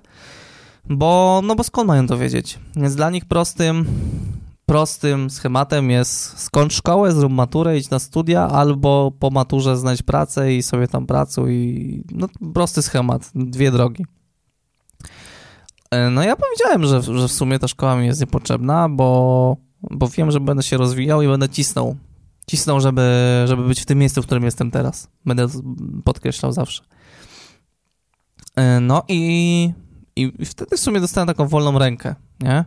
Bo, 0.88 1.40
no 1.44 1.54
bo 1.54 1.64
skąd 1.64 1.88
mają 1.88 2.06
to 2.06 2.18
wiedzieć? 2.18 2.58
Więc 2.76 2.94
dla 2.94 3.10
nich 3.10 3.24
prostym 3.24 3.86
prostym 4.66 5.30
schematem 5.30 5.90
jest 5.90 6.38
skończ 6.40 6.74
szkołę, 6.74 7.12
zrób 7.12 7.32
maturę, 7.32 7.78
idź 7.78 7.90
na 7.90 7.98
studia, 7.98 8.48
albo 8.48 9.12
po 9.18 9.30
maturze 9.30 9.76
znajdź 9.76 10.02
pracę 10.02 10.54
i 10.54 10.62
sobie 10.62 10.88
tam 10.88 11.06
pracuj. 11.06 12.04
No, 12.10 12.28
prosty 12.54 12.82
schemat, 12.82 13.30
dwie 13.34 13.70
drogi. 13.70 14.06
E, 15.90 16.10
no 16.10 16.22
ja 16.22 16.36
powiedziałem, 16.36 16.84
że, 16.86 17.18
że 17.18 17.28
w 17.28 17.32
sumie 17.32 17.58
ta 17.58 17.68
szkoła 17.68 17.96
mi 17.96 18.06
jest 18.06 18.20
niepotrzebna, 18.20 18.88
bo, 18.88 19.56
bo 19.82 20.08
wiem, 20.08 20.30
że 20.30 20.40
będę 20.40 20.62
się 20.62 20.76
rozwijał 20.76 21.22
i 21.22 21.28
będę 21.28 21.48
cisnął. 21.48 21.96
Cisnął, 22.46 22.80
żeby, 22.80 23.02
żeby 23.46 23.62
być 23.62 23.80
w 23.80 23.86
tym 23.86 23.98
miejscu, 23.98 24.22
w 24.22 24.26
którym 24.26 24.44
jestem 24.44 24.70
teraz. 24.70 25.08
Będę 25.26 25.46
podkreślał 26.04 26.52
zawsze. 26.52 26.82
E, 28.56 28.80
no 28.80 29.02
i, 29.08 29.72
i 30.16 30.44
wtedy 30.44 30.76
w 30.76 30.80
sumie 30.80 31.00
dostałem 31.00 31.26
taką 31.26 31.48
wolną 31.48 31.78
rękę, 31.78 32.14
nie? 32.40 32.64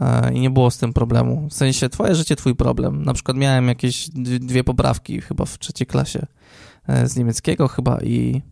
E, 0.00 0.32
i 0.34 0.40
nie 0.40 0.50
było 0.50 0.70
z 0.70 0.78
tym 0.78 0.92
problemu. 0.92 1.48
W 1.48 1.54
sensie, 1.54 1.88
twoje 1.88 2.14
życie, 2.14 2.36
twój 2.36 2.54
problem. 2.54 3.04
Na 3.04 3.14
przykład 3.14 3.36
miałem 3.36 3.68
jakieś 3.68 4.08
dwie 4.40 4.64
poprawki 4.64 5.20
chyba 5.20 5.44
w 5.44 5.58
trzeciej 5.58 5.86
klasie 5.86 6.26
e, 6.86 7.08
z 7.08 7.16
niemieckiego 7.16 7.68
chyba 7.68 8.00
i, 8.00 8.42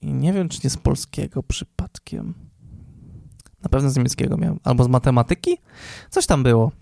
i 0.00 0.12
nie 0.12 0.32
wiem, 0.32 0.48
czy 0.48 0.60
nie 0.64 0.70
z 0.70 0.76
polskiego 0.76 1.42
przypadkiem. 1.42 2.34
Na 3.62 3.68
pewno 3.68 3.90
z 3.90 3.96
niemieckiego 3.96 4.36
miałem. 4.36 4.60
Albo 4.64 4.84
z 4.84 4.88
matematyki? 4.88 5.58
Coś 6.10 6.26
tam 6.26 6.42
było. 6.42 6.72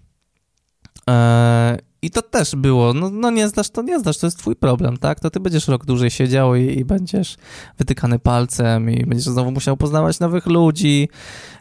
E, 1.11 1.79
I 2.03 2.11
to 2.11 2.23
też 2.23 2.57
było, 2.57 2.95
no, 2.95 3.11
no, 3.11 3.31
nie 3.31 3.49
zdasz, 3.49 3.71
to 3.71 3.83
nie 3.83 3.99
zdasz, 3.99 4.19
to 4.19 4.27
jest 4.27 4.39
twój 4.39 4.57
problem, 4.57 4.97
tak? 4.97 5.21
To 5.21 5.31
ty 5.31 5.41
będziesz 5.41 5.69
rok 5.69 5.85
dłużej 5.85 6.11
siedział 6.11 6.55
i, 6.55 6.79
i, 6.79 6.85
będziesz 6.85 7.37
wytykany 7.79 8.19
palcem 8.19 8.91
i 8.91 9.07
będziesz 9.07 9.25
znowu 9.25 9.51
musiał 9.51 9.77
poznawać 9.77 10.21
nowych 10.21 10.47
ludzi, 10.47 11.09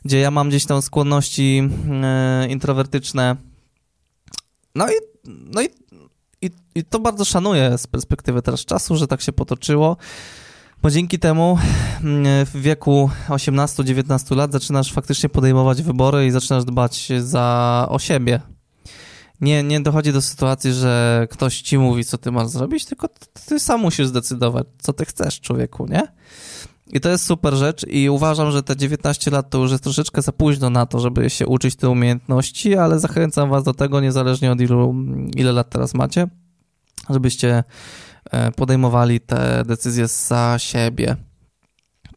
gdzie 0.05 0.19
ja 0.19 0.31
mam 0.31 0.49
gdzieś 0.49 0.65
tam 0.65 0.81
skłonności 0.81 1.69
e, 2.03 2.47
introwertyczne. 2.47 3.35
No 4.75 4.87
i, 4.89 4.93
no 5.25 5.61
i, 5.61 5.67
i, 6.41 6.49
i 6.75 6.83
to 6.83 6.99
bardzo 6.99 7.25
szanuję 7.25 7.77
z 7.77 7.87
perspektywy 7.87 8.41
teraz 8.41 8.65
czasu, 8.65 8.95
że 8.95 9.07
tak 9.07 9.21
się 9.21 9.31
potoczyło. 9.31 9.97
Bo 10.81 10.89
dzięki 10.89 11.19
temu 11.19 11.57
mm, 12.03 12.45
w 12.45 12.61
wieku 12.61 13.09
18-19 13.29 14.35
lat 14.35 14.51
zaczynasz 14.51 14.93
faktycznie 14.93 15.29
podejmować 15.29 15.81
wybory 15.81 16.27
i 16.27 16.31
zaczynasz 16.31 16.65
dbać 16.65 17.09
za, 17.19 17.85
o 17.89 17.99
siebie, 17.99 18.41
nie, 19.41 19.63
nie 19.63 19.79
dochodzi 19.79 20.13
do 20.13 20.21
sytuacji, 20.21 20.73
że 20.73 21.27
ktoś 21.31 21.61
ci 21.61 21.77
mówi, 21.77 22.05
co 22.05 22.17
ty 22.17 22.31
masz 22.31 22.47
zrobić, 22.47 22.85
tylko 22.85 23.07
ty 23.47 23.59
sam 23.59 23.81
musisz 23.81 24.07
zdecydować, 24.07 24.67
co 24.77 24.93
ty 24.93 25.05
chcesz, 25.05 25.41
człowieku, 25.41 25.85
nie? 25.87 26.07
I 26.91 26.99
to 26.99 27.09
jest 27.09 27.25
super 27.25 27.53
rzecz 27.53 27.85
i 27.87 28.09
uważam, 28.09 28.51
że 28.51 28.63
te 28.63 28.75
19 28.75 29.31
lat 29.31 29.49
to 29.49 29.57
już 29.57 29.71
jest 29.71 29.83
troszeczkę 29.83 30.21
za 30.21 30.31
późno 30.31 30.69
na 30.69 30.85
to, 30.85 30.99
żeby 30.99 31.29
się 31.29 31.47
uczyć 31.47 31.75
tej 31.75 31.89
umiejętności, 31.89 32.75
ale 32.75 32.99
zachęcam 32.99 33.49
was 33.49 33.63
do 33.63 33.73
tego, 33.73 34.01
niezależnie 34.01 34.51
od 34.51 34.61
ilu, 34.61 34.95
ile 35.35 35.51
lat 35.51 35.69
teraz 35.69 35.93
macie, 35.93 36.27
żebyście 37.09 37.63
e, 38.31 38.51
podejmowali 38.51 39.19
te 39.19 39.63
decyzje 39.65 40.07
za 40.07 40.55
siebie. 40.57 41.28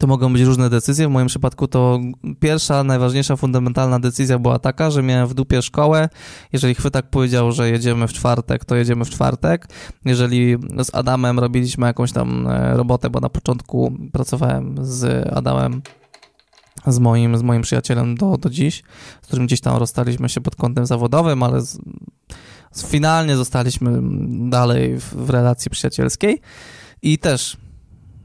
To 0.02 0.06
mogą 0.06 0.32
być 0.32 0.42
różne 0.42 0.70
decyzje. 0.70 1.08
W 1.08 1.10
moim 1.10 1.26
przypadku 1.26 1.68
to 1.68 2.00
pierwsza, 2.40 2.84
najważniejsza, 2.84 3.36
fundamentalna 3.36 4.00
decyzja 4.00 4.38
była 4.38 4.58
taka, 4.58 4.90
że 4.90 5.02
miałem 5.02 5.26
w 5.26 5.34
dupie 5.34 5.62
szkołę. 5.62 6.08
Jeżeli 6.52 6.74
chwytak 6.74 7.10
powiedział, 7.10 7.52
że 7.52 7.70
jedziemy 7.70 8.08
w 8.08 8.12
czwartek, 8.12 8.64
to 8.64 8.76
jedziemy 8.76 9.04
w 9.04 9.10
czwartek. 9.10 9.68
Jeżeli 10.04 10.56
z 10.84 10.94
Adamem 10.94 11.38
robiliśmy 11.38 11.86
jakąś 11.86 12.12
tam 12.12 12.46
e, 12.46 12.76
robotę, 12.76 13.10
bo 13.10 13.20
na 13.20 13.28
początku 13.28 13.92
pracowałem 14.12 14.74
z 14.80 15.28
Adamem 15.32 15.82
z 16.86 16.98
moim, 16.98 17.36
z 17.36 17.42
moim 17.42 17.62
przyjacielem 17.62 18.14
do, 18.14 18.36
do 18.36 18.50
dziś, 18.50 18.82
z 19.22 19.26
którym 19.26 19.46
gdzieś 19.46 19.60
tam 19.60 19.76
rozstaliśmy 19.76 20.28
się 20.28 20.40
pod 20.40 20.56
kątem 20.56 20.86
zawodowym, 20.86 21.42
ale 21.42 21.60
z, 21.60 21.78
z 22.72 22.86
finalnie 22.86 23.36
zostaliśmy 23.36 24.00
dalej 24.50 25.00
w, 25.00 25.14
w 25.14 25.30
relacji 25.30 25.70
przyjacielskiej 25.70 26.40
i 27.02 27.18
też 27.18 27.56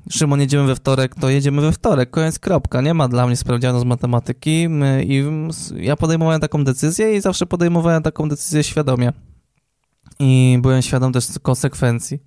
Szymon, 0.10 0.40
jedziemy 0.40 0.68
we 0.68 0.76
wtorek, 0.76 1.16
to 1.16 1.30
jedziemy 1.30 1.62
we 1.62 1.72
wtorek, 1.72 2.10
koniec, 2.10 2.40
kropka. 2.40 2.82
Nie 2.82 2.94
ma 2.94 3.08
dla 3.08 3.28
mnie 3.28 3.36
sprawdzianu 3.36 3.80
z 3.80 3.84
matematyki 3.84 4.68
i 5.04 5.24
ja 5.76 5.96
podejmowałem 5.96 6.42
taką 6.42 6.64
decyzję 6.64 7.16
i 7.16 7.22
zawsze 7.22 7.46
podejmowałem 7.46 8.04
taką 8.04 8.30
decyzję 8.30 8.64
świadomie. 8.64 9.14
I 10.20 10.60
byłem 10.62 10.82
świadom 10.82 11.14
też 11.14 11.28
konsekwencji. 11.42 12.20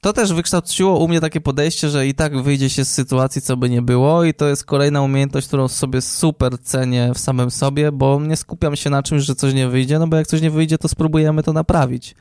To 0.00 0.12
też 0.12 0.32
wykształciło 0.32 0.98
u 0.98 1.08
mnie 1.08 1.20
takie 1.20 1.40
podejście, 1.40 1.88
że 1.88 2.06
i 2.06 2.14
tak 2.14 2.42
wyjdzie 2.42 2.70
się 2.70 2.84
z 2.84 2.92
sytuacji, 2.92 3.42
co 3.42 3.56
by 3.56 3.70
nie 3.70 3.82
było, 3.82 4.24
i 4.24 4.34
to 4.34 4.48
jest 4.48 4.64
kolejna 4.64 5.02
umiejętność, 5.02 5.46
którą 5.46 5.68
sobie 5.68 6.00
super 6.00 6.58
cenię 6.58 7.10
w 7.14 7.18
samym 7.18 7.50
sobie, 7.50 7.92
bo 7.92 8.20
nie 8.20 8.36
skupiam 8.36 8.76
się 8.76 8.90
na 8.90 9.02
czymś, 9.02 9.22
że 9.22 9.34
coś 9.34 9.54
nie 9.54 9.68
wyjdzie, 9.68 9.98
no 9.98 10.06
bo 10.06 10.16
jak 10.16 10.26
coś 10.26 10.40
nie 10.40 10.50
wyjdzie, 10.50 10.78
to 10.78 10.88
spróbujemy 10.88 11.42
to 11.42 11.52
naprawić. 11.52 12.14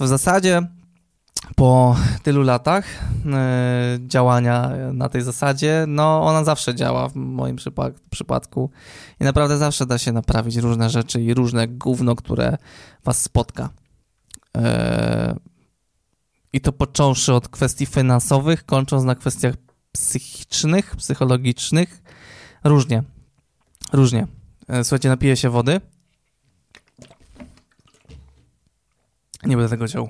W 0.00 0.06
zasadzie 0.06 0.62
po 1.56 1.96
tylu 2.22 2.42
latach 2.42 2.84
e, 3.26 3.98
działania 4.06 4.70
na 4.92 5.08
tej 5.08 5.22
zasadzie, 5.22 5.84
no 5.88 6.22
ona 6.22 6.44
zawsze 6.44 6.74
działa 6.74 7.08
w 7.08 7.14
moim 7.14 7.56
przypadku 8.10 8.70
i 9.20 9.24
naprawdę 9.24 9.58
zawsze 9.58 9.86
da 9.86 9.98
się 9.98 10.12
naprawić 10.12 10.56
różne 10.56 10.90
rzeczy 10.90 11.22
i 11.22 11.34
różne 11.34 11.68
gówno, 11.68 12.16
które 12.16 12.58
was 13.04 13.22
spotka. 13.22 13.70
E, 14.56 15.36
I 16.52 16.60
to 16.60 16.72
począwszy 16.72 17.34
od 17.34 17.48
kwestii 17.48 17.86
finansowych, 17.86 18.64
kończąc 18.64 19.04
na 19.04 19.14
kwestiach 19.14 19.54
psychicznych, 19.92 20.96
psychologicznych, 20.96 22.02
różnie, 22.64 23.02
różnie. 23.92 24.26
E, 24.68 24.84
słuchajcie, 24.84 25.08
napiję 25.08 25.36
się 25.36 25.50
wody. 25.50 25.80
Nie 29.44 29.56
będę 29.56 29.70
tego 29.70 29.86
chciał. 29.86 30.08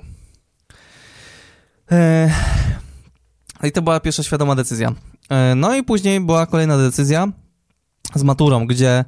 E, 1.91 2.29
I 3.63 3.71
to 3.71 3.81
była 3.81 3.99
pierwsza 3.99 4.23
świadoma 4.23 4.55
decyzja. 4.55 4.93
E, 5.29 5.55
no 5.55 5.75
i 5.75 5.83
później 5.83 6.21
była 6.21 6.45
kolejna 6.45 6.77
decyzja 6.77 7.31
z 8.15 8.23
maturą, 8.23 8.67
gdzie 8.67 9.05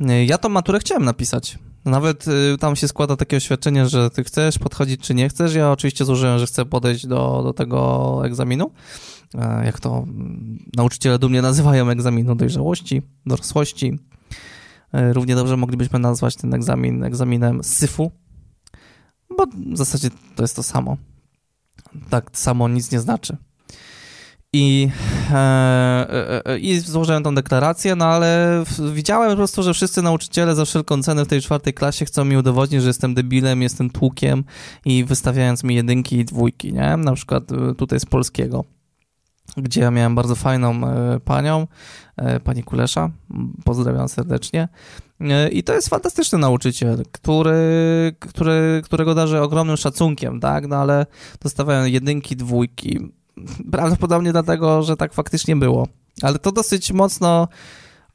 e, 0.00 0.24
ja 0.24 0.38
tą 0.38 0.48
maturę 0.48 0.78
chciałem 0.78 1.04
napisać. 1.04 1.58
Nawet 1.84 2.24
tam 2.60 2.76
się 2.76 2.88
składa 2.88 3.16
takie 3.16 3.36
oświadczenie, 3.36 3.88
że 3.88 4.10
ty 4.10 4.24
chcesz 4.24 4.58
podchodzić 4.58 5.00
czy 5.00 5.14
nie 5.14 5.28
chcesz. 5.28 5.54
Ja 5.54 5.70
oczywiście 5.70 6.04
złożyłem, 6.04 6.38
że 6.38 6.46
chcę 6.46 6.64
podejść 6.64 7.06
do, 7.06 7.40
do 7.44 7.52
tego 7.52 8.20
egzaminu. 8.24 8.70
Jak 9.64 9.80
to 9.80 9.96
mm, 9.96 10.58
nauczyciele 10.76 11.18
dumnie 11.18 11.42
nazywają 11.42 11.90
egzaminu 11.90 12.34
dojrzałości, 12.34 13.02
dorosłości. 13.26 13.98
Równie 14.92 15.34
dobrze 15.34 15.56
moglibyśmy 15.56 15.98
nazwać 15.98 16.36
ten 16.36 16.54
egzamin 16.54 17.04
egzaminem 17.04 17.64
syfu, 17.64 18.10
bo 19.36 19.46
w 19.72 19.76
zasadzie 19.76 20.10
to 20.36 20.42
jest 20.42 20.56
to 20.56 20.62
samo 20.62 20.96
tak 22.10 22.30
samo 22.32 22.68
nic 22.68 22.92
nie 22.92 23.00
znaczy. 23.00 23.36
I, 24.56 24.88
e, 25.30 25.34
e, 25.34 26.46
e, 26.46 26.58
I 26.58 26.80
złożyłem 26.80 27.22
tą 27.22 27.34
deklarację, 27.34 27.96
no 27.96 28.04
ale 28.04 28.62
widziałem 28.94 29.30
po 29.30 29.36
prostu, 29.36 29.62
że 29.62 29.74
wszyscy 29.74 30.02
nauczyciele 30.02 30.54
za 30.54 30.64
wszelką 30.64 31.02
cenę 31.02 31.24
w 31.24 31.28
tej 31.28 31.40
czwartej 31.42 31.74
klasie 31.74 32.04
chcą 32.04 32.24
mi 32.24 32.36
udowodnić, 32.36 32.82
że 32.82 32.88
jestem 32.88 33.14
debilem, 33.14 33.62
jestem 33.62 33.90
tłukiem 33.90 34.44
i 34.84 35.04
wystawiając 35.04 35.64
mi 35.64 35.74
jedynki 35.74 36.18
i 36.18 36.24
dwójki, 36.24 36.72
nie? 36.72 36.96
Na 36.96 37.14
przykład 37.14 37.52
e, 37.52 37.74
tutaj 37.74 38.00
z 38.00 38.06
polskiego, 38.06 38.64
gdzie 39.56 39.80
ja 39.80 39.90
miałem 39.90 40.14
bardzo 40.14 40.34
fajną 40.34 40.88
e, 40.88 41.20
panią, 41.20 41.66
e, 42.16 42.40
pani 42.40 42.62
Kulesza, 42.62 43.10
pozdrawiam 43.64 44.08
serdecznie, 44.08 44.68
i 45.52 45.62
to 45.62 45.74
jest 45.74 45.88
fantastyczny 45.88 46.38
nauczyciel, 46.38 47.02
który, 47.12 47.52
który, 48.20 48.82
którego 48.84 49.14
darzę 49.14 49.42
ogromnym 49.42 49.76
szacunkiem, 49.76 50.40
tak? 50.40 50.66
No 50.66 50.76
ale 50.76 51.06
dostawałem 51.40 51.88
jedynki, 51.88 52.36
dwójki. 52.36 53.12
Prawdopodobnie 53.72 54.32
dlatego, 54.32 54.82
że 54.82 54.96
tak 54.96 55.12
faktycznie 55.12 55.56
było. 55.56 55.88
Ale 56.22 56.38
to 56.38 56.52
dosyć 56.52 56.92
mocno 56.92 57.48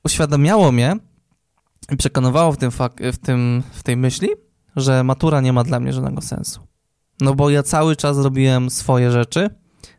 uświadamiało 0.03 0.71
mnie 0.71 0.95
i 1.91 1.97
przekonywało 1.97 2.51
w, 2.51 2.57
tym 2.57 2.71
w, 3.13 3.17
tym, 3.17 3.63
w 3.71 3.83
tej 3.83 3.97
myśli, 3.97 4.29
że 4.75 5.03
matura 5.03 5.41
nie 5.41 5.53
ma 5.53 5.63
dla 5.63 5.79
mnie 5.79 5.93
żadnego 5.93 6.21
sensu. 6.21 6.59
No 7.21 7.35
bo 7.35 7.49
ja 7.49 7.63
cały 7.63 7.95
czas 7.95 8.17
robiłem 8.17 8.69
swoje 8.69 9.11
rzeczy, 9.11 9.49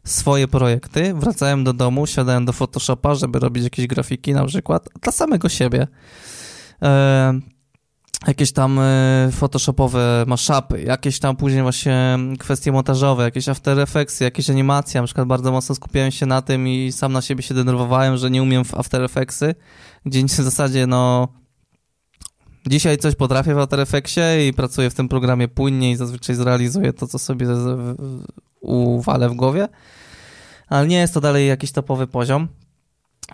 swoje 0.04 0.48
projekty, 0.48 1.14
wracałem 1.14 1.64
do 1.64 1.72
domu, 1.72 2.06
siadałem 2.06 2.44
do 2.44 2.52
Photoshopa, 2.52 3.14
żeby 3.14 3.38
robić 3.38 3.64
jakieś 3.64 3.86
grafiki 3.86 4.32
na 4.32 4.44
przykład 4.44 4.88
dla 5.02 5.12
samego 5.12 5.48
siebie. 5.48 5.86
E, 6.82 7.40
jakieś 8.26 8.52
tam 8.52 8.78
e, 8.78 9.28
photoshopowe 9.32 10.24
mashupy, 10.26 10.82
jakieś 10.82 11.18
tam 11.18 11.36
później 11.36 11.62
właśnie 11.62 12.18
kwestie 12.38 12.72
montażowe, 12.72 13.24
jakieś 13.24 13.48
After 13.48 13.80
Effects, 13.80 14.20
jakieś 14.20 14.50
animacje, 14.50 15.00
na 15.00 15.06
przykład 15.06 15.28
bardzo 15.28 15.52
mocno 15.52 15.74
skupiałem 15.74 16.10
się 16.10 16.26
na 16.26 16.42
tym 16.42 16.68
i 16.68 16.92
sam 16.92 17.12
na 17.12 17.22
siebie 17.22 17.42
się 17.42 17.54
denerwowałem, 17.54 18.16
że 18.16 18.30
nie 18.30 18.42
umiem 18.42 18.64
w 18.64 18.74
After 18.74 19.02
Effectsy, 19.02 19.54
gdzie 20.06 20.24
w 20.24 20.30
zasadzie 20.30 20.86
no 20.86 21.28
dzisiaj 22.66 22.98
coś 22.98 23.14
potrafię 23.14 23.54
w 23.54 23.58
After 23.58 23.80
Effectsie 23.80 24.20
i 24.48 24.52
pracuję 24.52 24.90
w 24.90 24.94
tym 24.94 25.08
programie 25.08 25.48
płynnie 25.48 25.90
i 25.90 25.96
zazwyczaj 25.96 26.36
zrealizuję 26.36 26.92
to, 26.92 27.06
co 27.06 27.18
sobie 27.18 27.46
uwalę 28.60 29.28
w 29.28 29.34
głowie, 29.34 29.68
ale 30.68 30.86
nie 30.86 30.96
jest 30.96 31.14
to 31.14 31.20
dalej 31.20 31.48
jakiś 31.48 31.72
topowy 31.72 32.06
poziom, 32.06 32.48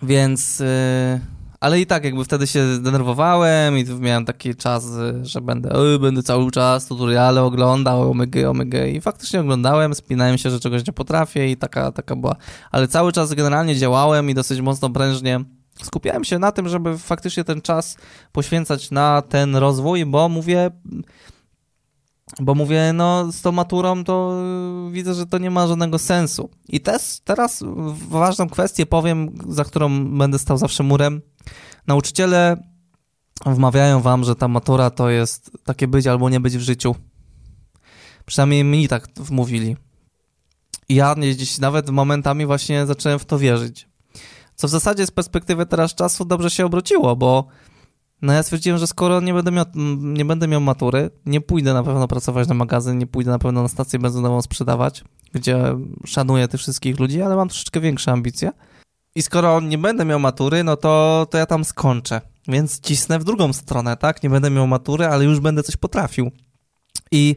więc... 0.02 0.60
Yy 0.60 1.36
ale 1.60 1.80
i 1.80 1.86
tak 1.86 2.04
jakby 2.04 2.24
wtedy 2.24 2.46
się 2.46 2.74
zdenerwowałem 2.74 3.78
i 3.78 3.84
miałem 4.00 4.24
taki 4.24 4.54
czas, 4.54 4.86
że 5.22 5.40
będę, 5.40 5.98
będę 6.00 6.22
cały 6.22 6.50
czas 6.50 6.86
tutoriale 6.86 7.42
oglądał, 7.42 8.10
omega, 8.10 8.48
omega 8.48 8.86
i 8.86 9.00
faktycznie 9.00 9.40
oglądałem, 9.40 9.94
spinałem 9.94 10.38
się, 10.38 10.50
że 10.50 10.60
czegoś 10.60 10.86
nie 10.86 10.92
potrafię 10.92 11.50
i 11.50 11.56
taka, 11.56 11.92
taka 11.92 12.16
była, 12.16 12.36
ale 12.70 12.88
cały 12.88 13.12
czas 13.12 13.34
generalnie 13.34 13.76
działałem 13.76 14.30
i 14.30 14.34
dosyć 14.34 14.60
mocno 14.60 14.90
prężnie 14.90 15.40
skupiałem 15.82 16.24
się 16.24 16.38
na 16.38 16.52
tym, 16.52 16.68
żeby 16.68 16.98
faktycznie 16.98 17.44
ten 17.44 17.62
czas 17.62 17.96
poświęcać 18.32 18.90
na 18.90 19.22
ten 19.22 19.56
rozwój, 19.56 20.06
bo 20.06 20.28
mówię, 20.28 20.70
bo 22.40 22.54
mówię, 22.54 22.92
no 22.94 23.32
z 23.32 23.42
tą 23.42 23.52
maturą 23.52 24.04
to 24.04 24.42
widzę, 24.90 25.14
że 25.14 25.26
to 25.26 25.38
nie 25.38 25.50
ma 25.50 25.66
żadnego 25.66 25.98
sensu. 25.98 26.50
I 26.68 26.80
też 26.80 27.20
teraz 27.24 27.64
ważną 28.08 28.48
kwestię 28.48 28.86
powiem, 28.86 29.38
za 29.48 29.64
którą 29.64 30.06
będę 30.18 30.38
stał 30.38 30.58
zawsze 30.58 30.82
murem. 30.82 31.22
Nauczyciele 31.86 32.56
wmawiają 33.46 34.00
wam, 34.00 34.24
że 34.24 34.36
ta 34.36 34.48
matura 34.48 34.90
to 34.90 35.10
jest 35.10 35.50
takie 35.64 35.88
być 35.88 36.06
albo 36.06 36.30
nie 36.30 36.40
być 36.40 36.56
w 36.56 36.60
życiu. 36.60 36.94
Przynajmniej 38.26 38.64
mi 38.64 38.88
tak 38.88 39.08
wmówili. 39.16 39.76
I 40.88 40.94
ja 40.94 41.14
gdzieś 41.14 41.58
nawet 41.58 41.90
momentami 41.90 42.46
właśnie 42.46 42.86
zacząłem 42.86 43.18
w 43.18 43.24
to 43.24 43.38
wierzyć. 43.38 43.88
Co 44.54 44.68
w 44.68 44.70
zasadzie 44.70 45.06
z 45.06 45.10
perspektywy 45.10 45.66
teraz 45.66 45.94
czasu 45.94 46.24
dobrze 46.24 46.50
się 46.50 46.66
obróciło, 46.66 47.16
bo 47.16 47.46
no 48.22 48.32
ja 48.32 48.42
stwierdziłem, 48.42 48.78
że 48.78 48.86
skoro 48.86 49.20
nie 49.20 49.34
będę, 49.34 49.50
miał, 49.50 49.64
nie 49.98 50.24
będę 50.24 50.48
miał 50.48 50.60
matury, 50.60 51.10
nie 51.26 51.40
pójdę 51.40 51.74
na 51.74 51.82
pewno 51.82 52.08
pracować 52.08 52.48
na 52.48 52.54
magazyn, 52.54 52.98
nie 52.98 53.06
pójdę 53.06 53.30
na 53.30 53.38
pewno 53.38 53.62
na 53.62 53.68
stację 53.68 53.98
benzynową 53.98 54.42
sprzedawać, 54.42 55.04
gdzie 55.32 55.74
szanuję 56.06 56.48
tych 56.48 56.60
wszystkich 56.60 57.00
ludzi, 57.00 57.22
ale 57.22 57.36
mam 57.36 57.48
troszeczkę 57.48 57.80
większe 57.80 58.12
ambicje. 58.12 58.52
I 59.14 59.22
skoro 59.22 59.60
nie 59.60 59.78
będę 59.78 60.04
miał 60.04 60.20
matury, 60.20 60.64
no 60.64 60.76
to, 60.76 61.26
to 61.30 61.38
ja 61.38 61.46
tam 61.46 61.64
skończę. 61.64 62.20
Więc 62.48 62.80
cisnę 62.80 63.18
w 63.18 63.24
drugą 63.24 63.52
stronę, 63.52 63.96
tak? 63.96 64.22
Nie 64.22 64.30
będę 64.30 64.50
miał 64.50 64.66
matury, 64.66 65.06
ale 65.06 65.24
już 65.24 65.40
będę 65.40 65.62
coś 65.62 65.76
potrafił. 65.76 66.30
I 67.12 67.36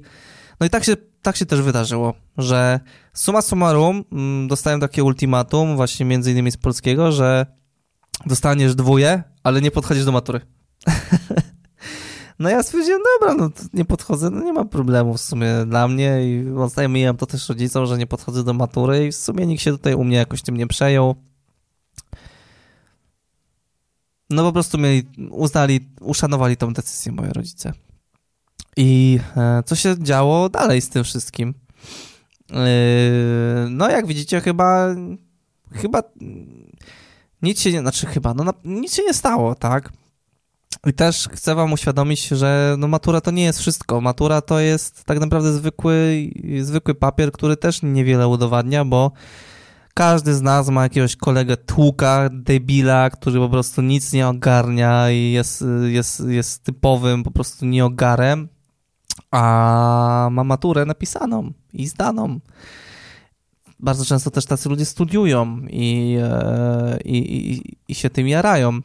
no 0.60 0.66
i 0.66 0.70
tak 0.70 0.84
się, 0.84 0.96
tak 1.22 1.36
się 1.36 1.46
też 1.46 1.62
wydarzyło, 1.62 2.14
że 2.38 2.80
suma 3.14 3.42
summarum 3.42 4.04
mm, 4.12 4.48
dostałem 4.48 4.80
takie 4.80 5.04
ultimatum 5.04 5.76
właśnie 5.76 6.06
między 6.06 6.32
innymi 6.32 6.52
z 6.52 6.58
polskiego, 6.58 7.12
że 7.12 7.46
dostaniesz 8.26 8.76
dwóje, 8.76 9.24
ale 9.44 9.62
nie 9.62 9.72
podchodzisz 9.72 10.06
do 10.06 10.12
matury. 10.12 10.42
No 12.40 12.50
ja 12.50 12.64
stwierdziłem, 12.64 13.02
dobra, 13.20 13.36
no 13.36 13.50
nie 13.74 13.86
podchodzę, 13.86 14.30
no 14.30 14.44
nie 14.44 14.54
ma 14.54 14.66
problemu 14.66 15.14
w 15.14 15.22
sumie 15.22 15.48
dla 15.68 15.88
mnie 15.88 16.20
i 16.24 16.52
oznajmiłem 16.58 17.18
to 17.18 17.26
też 17.26 17.50
rodzicom, 17.50 17.86
że 17.86 17.98
nie 17.98 18.08
podchodzę 18.08 18.44
do 18.44 18.54
matury 18.54 19.08
i 19.08 19.12
w 19.12 19.16
sumie 19.16 19.46
nikt 19.48 19.64
się 19.64 19.72
tutaj 19.72 19.94
u 19.94 20.04
mnie 20.04 20.18
jakoś 20.18 20.42
tym 20.42 20.58
nie 20.58 20.68
przejął. 20.68 21.16
No 24.30 24.44
po 24.44 24.52
prostu 24.52 24.78
mieli, 24.78 25.08
uznali, 25.32 25.90
uszanowali 26.02 26.58
tą 26.58 26.74
decyzję 26.74 27.12
moi 27.12 27.30
rodzice. 27.30 27.74
I 28.78 29.20
e, 29.38 29.64
co 29.66 29.76
się 29.76 29.96
działo 30.00 30.50
dalej 30.50 30.82
z 30.82 30.90
tym 30.90 31.04
wszystkim? 31.04 31.54
E, 32.52 33.68
no 33.70 33.90
jak 33.90 34.08
widzicie 34.08 34.42
chyba 34.42 34.96
chyba 35.72 36.04
nic 37.42 37.62
się 37.62 37.72
nie, 37.72 37.80
znaczy 37.80 38.08
chyba, 38.08 38.34
no 38.34 38.54
nic 38.66 38.94
się 38.94 39.04
nie 39.04 39.14
stało, 39.14 39.56
tak? 39.56 39.92
I 40.88 40.94
też 40.94 41.30
chcę 41.32 41.56
wam 41.56 41.74
uświadomić, 41.74 42.28
że 42.28 42.76
no 42.78 42.88
matura 42.88 43.22
to 43.22 43.32
nie 43.32 43.44
jest 43.44 43.60
wszystko. 43.60 44.02
Matura 44.02 44.42
to 44.42 44.60
jest 44.60 45.04
tak 45.04 45.20
naprawdę 45.20 45.54
zwykły, 45.54 46.30
zwykły 46.62 46.96
papier, 46.96 47.32
który 47.32 47.58
też 47.58 47.80
niewiele 47.84 48.28
udowadnia, 48.28 48.86
bo 48.86 49.12
każdy 49.94 50.34
z 50.34 50.42
nas 50.42 50.70
ma 50.70 50.84
jakiegoś 50.84 51.16
kolegę 51.16 51.58
tłuka, 51.58 52.30
debila, 52.34 53.10
który 53.10 53.40
po 53.40 53.50
prostu 53.50 53.82
nic 53.82 54.14
nie 54.14 54.28
ogarnia 54.28 55.12
i 55.12 55.32
jest, 55.32 55.64
jest, 55.88 56.24
jest 56.28 56.64
typowym 56.64 57.24
po 57.24 57.32
prostu 57.32 57.66
nieogarem, 57.66 58.50
a 59.32 60.30
ma 60.32 60.44
maturę 60.44 60.86
napisaną 60.86 61.54
i 61.74 61.88
zdaną. 61.88 62.40
Bardzo 63.80 64.06
często 64.06 64.32
też 64.32 64.46
tacy 64.46 64.70
ludzie 64.70 64.86
studiują 64.86 65.58
i, 65.70 66.18
e, 66.22 67.00
i, 67.06 67.18
i, 67.52 67.78
i 67.88 67.96
się 67.96 68.10
tym 68.10 68.28
jarają, 68.28 68.80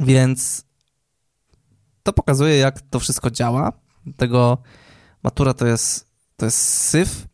więc 0.00 0.69
to 2.02 2.12
pokazuje, 2.12 2.56
jak 2.56 2.80
to 2.80 3.00
wszystko 3.00 3.30
działa. 3.30 3.72
Tego 4.16 4.58
matura 5.22 5.54
to 5.54 5.66
jest, 5.66 6.06
to 6.36 6.44
jest 6.44 6.58
syf, 6.58 7.26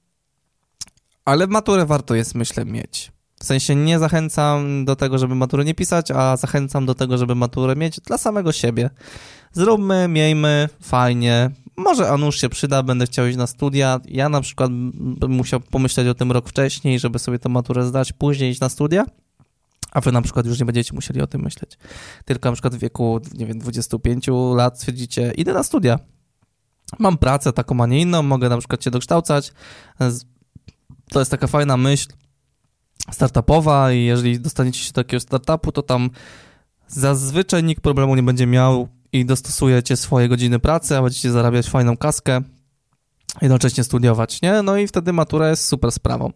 ale 1.25 1.47
maturę 1.47 1.87
warto 1.87 2.15
jest, 2.15 2.35
myślę, 2.35 2.65
mieć. 2.65 3.13
W 3.41 3.45
sensie 3.45 3.75
nie 3.75 3.99
zachęcam 3.99 4.85
do 4.85 4.97
tego, 4.97 5.19
żeby 5.19 5.35
maturę 5.35 5.65
nie 5.65 5.75
pisać, 5.75 6.11
a 6.11 6.37
zachęcam 6.37 6.87
do 6.87 6.95
tego, 6.95 7.19
żeby 7.19 7.35
maturę 7.35 7.77
mieć 7.77 8.01
dla 8.01 8.19
samego 8.19 8.53
siebie. 8.53 8.91
Zróbmy, 9.53 10.09
miejmy, 10.09 10.69
fajnie. 10.83 11.51
Może 11.77 12.11
a 12.11 12.17
nuż 12.17 12.41
się 12.41 12.49
przyda, 12.49 12.83
będę 12.83 13.07
chciał 13.07 13.27
iść 13.27 13.39
na 13.39 13.47
studia. 13.47 14.01
Ja 14.09 14.29
na 14.29 14.41
przykład 14.41 14.71
bym 14.95 15.31
musiał 15.31 15.61
pomyśleć 15.61 16.09
o 16.09 16.15
tym 16.15 16.33
rok 16.33 16.49
wcześniej, 16.49 16.99
żeby 16.99 17.19
sobie 17.19 17.39
tę 17.39 17.49
maturę 17.49 17.87
zdać, 17.87 18.13
później 18.13 18.51
iść 18.51 18.61
na 18.61 18.69
studia. 18.69 19.05
A 19.93 20.01
wy 20.01 20.13
na 20.13 20.23
przykład 20.23 20.47
już 20.47 20.59
nie 20.59 20.67
będziecie 20.67 20.95
musieli 20.95 21.21
o 21.21 21.27
tym 21.27 21.43
myśleć. 21.43 21.79
Tylko 22.25 22.49
na 22.49 22.53
przykład 22.53 22.75
w 22.75 22.79
wieku, 22.79 23.21
nie 23.35 23.47
wiem, 23.47 23.59
25 23.59 24.27
lat 24.55 24.79
stwierdzicie, 24.79 25.33
idę 25.37 25.53
na 25.53 25.63
studia. 25.63 25.99
Mam 26.99 27.19
pracę 27.19 27.53
taką, 27.53 27.81
a 27.81 27.87
nie 27.87 28.01
inną, 28.01 28.23
mogę 28.23 28.49
na 28.49 28.59
przykład 28.59 28.85
się 28.85 28.91
dokształcać. 28.91 29.53
To 31.11 31.19
jest 31.19 31.31
taka 31.31 31.47
fajna 31.47 31.77
myśl 31.77 32.09
startupowa 33.13 33.93
i 33.93 34.05
jeżeli 34.05 34.41
dostaniecie 34.41 34.81
się 34.81 34.93
do 34.93 35.05
takiego 35.05 35.21
startupu, 35.21 35.73
to 35.73 35.83
tam 35.83 36.11
zazwyczaj 36.89 37.65
nikt 37.65 37.83
problemu 37.83 38.17
nie 38.17 38.23
będzie 38.23 38.47
miał 38.47 38.89
i 39.13 39.25
dostosujecie 39.25 39.97
swoje 39.97 40.29
godziny 40.29 40.59
pracy, 40.59 40.97
a 40.97 41.03
będziecie 41.03 41.31
zarabiać 41.31 41.69
fajną 41.69 41.97
kaskę, 41.97 42.41
jednocześnie 43.43 43.85
studiować, 43.85 44.43
nie? 44.43 44.63
No 44.63 44.77
i 44.77 44.87
wtedy 44.87 45.13
matura 45.13 45.51
jest 45.51 45.65
super 45.65 45.93
sprawą. 45.93 46.33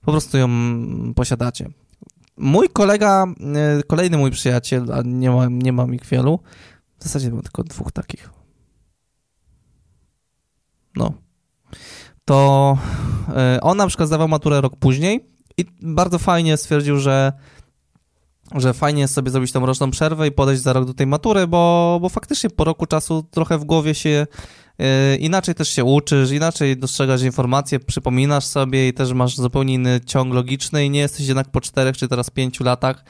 Po 0.00 0.12
prostu 0.12 0.38
ją 0.38 0.48
posiadacie. 1.14 1.70
Mój 2.36 2.68
kolega, 2.68 3.24
e, 3.54 3.82
kolejny 3.82 4.18
mój 4.18 4.30
przyjaciel, 4.30 4.92
a 4.92 5.02
nie, 5.04 5.30
ma, 5.30 5.46
nie 5.50 5.72
mam 5.72 5.94
ich 5.94 6.06
wielu, 6.06 6.40
w 6.98 7.02
zasadzie 7.02 7.30
mam 7.30 7.42
tylko 7.42 7.64
dwóch 7.64 7.92
takich. 7.92 8.30
No. 10.96 11.12
To 12.24 12.78
e, 13.28 13.58
on 13.60 13.76
na 13.76 13.86
przykład 13.86 14.08
zdawał 14.08 14.28
maturę 14.28 14.60
rok 14.60 14.76
później 14.76 15.26
i 15.58 15.64
bardzo 15.82 16.18
fajnie 16.18 16.56
stwierdził, 16.56 16.98
że 16.98 17.32
że 18.54 18.74
fajnie 18.74 19.00
jest 19.00 19.14
sobie 19.14 19.30
zrobić 19.30 19.52
tą 19.52 19.66
roczną 19.66 19.90
przerwę 19.90 20.26
i 20.26 20.32
podejść 20.32 20.62
za 20.62 20.72
rok 20.72 20.84
do 20.84 20.94
tej 20.94 21.06
matury, 21.06 21.46
bo, 21.46 21.98
bo 22.02 22.08
faktycznie 22.08 22.50
po 22.50 22.64
roku 22.64 22.86
czasu 22.86 23.22
trochę 23.30 23.58
w 23.58 23.64
głowie 23.64 23.94
się 23.94 24.26
inaczej 25.18 25.54
też 25.54 25.68
się 25.68 25.84
uczysz, 25.84 26.30
inaczej 26.30 26.76
dostrzegasz 26.76 27.22
informacje, 27.22 27.80
przypominasz 27.80 28.44
sobie 28.46 28.88
i 28.88 28.92
też 28.92 29.12
masz 29.12 29.36
zupełnie 29.36 29.74
inny 29.74 30.00
ciąg 30.06 30.34
logiczny 30.34 30.84
i 30.86 30.90
nie 30.90 31.00
jesteś 31.00 31.26
jednak 31.26 31.50
po 31.50 31.60
czterech 31.60 31.96
czy 31.96 32.08
teraz 32.08 32.30
pięciu 32.30 32.64
latach 32.64 33.04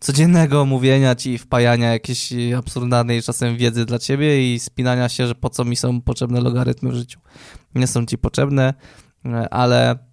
codziennego 0.00 0.64
mówienia 0.64 1.14
ci 1.14 1.30
i 1.30 1.38
wpajania 1.38 1.92
jakiejś 1.92 2.32
absurdalnej 2.58 3.22
czasem 3.22 3.56
wiedzy 3.56 3.84
dla 3.84 3.98
ciebie 3.98 4.54
i 4.54 4.60
spinania 4.60 5.08
się, 5.08 5.26
że 5.26 5.34
po 5.34 5.50
co 5.50 5.64
mi 5.64 5.76
są 5.76 6.00
potrzebne 6.00 6.40
logarytmy 6.40 6.90
w 6.90 6.94
życiu. 6.94 7.20
Nie 7.74 7.86
są 7.86 8.06
ci 8.06 8.18
potrzebne, 8.18 8.74
e, 9.24 9.48
ale 9.54 10.08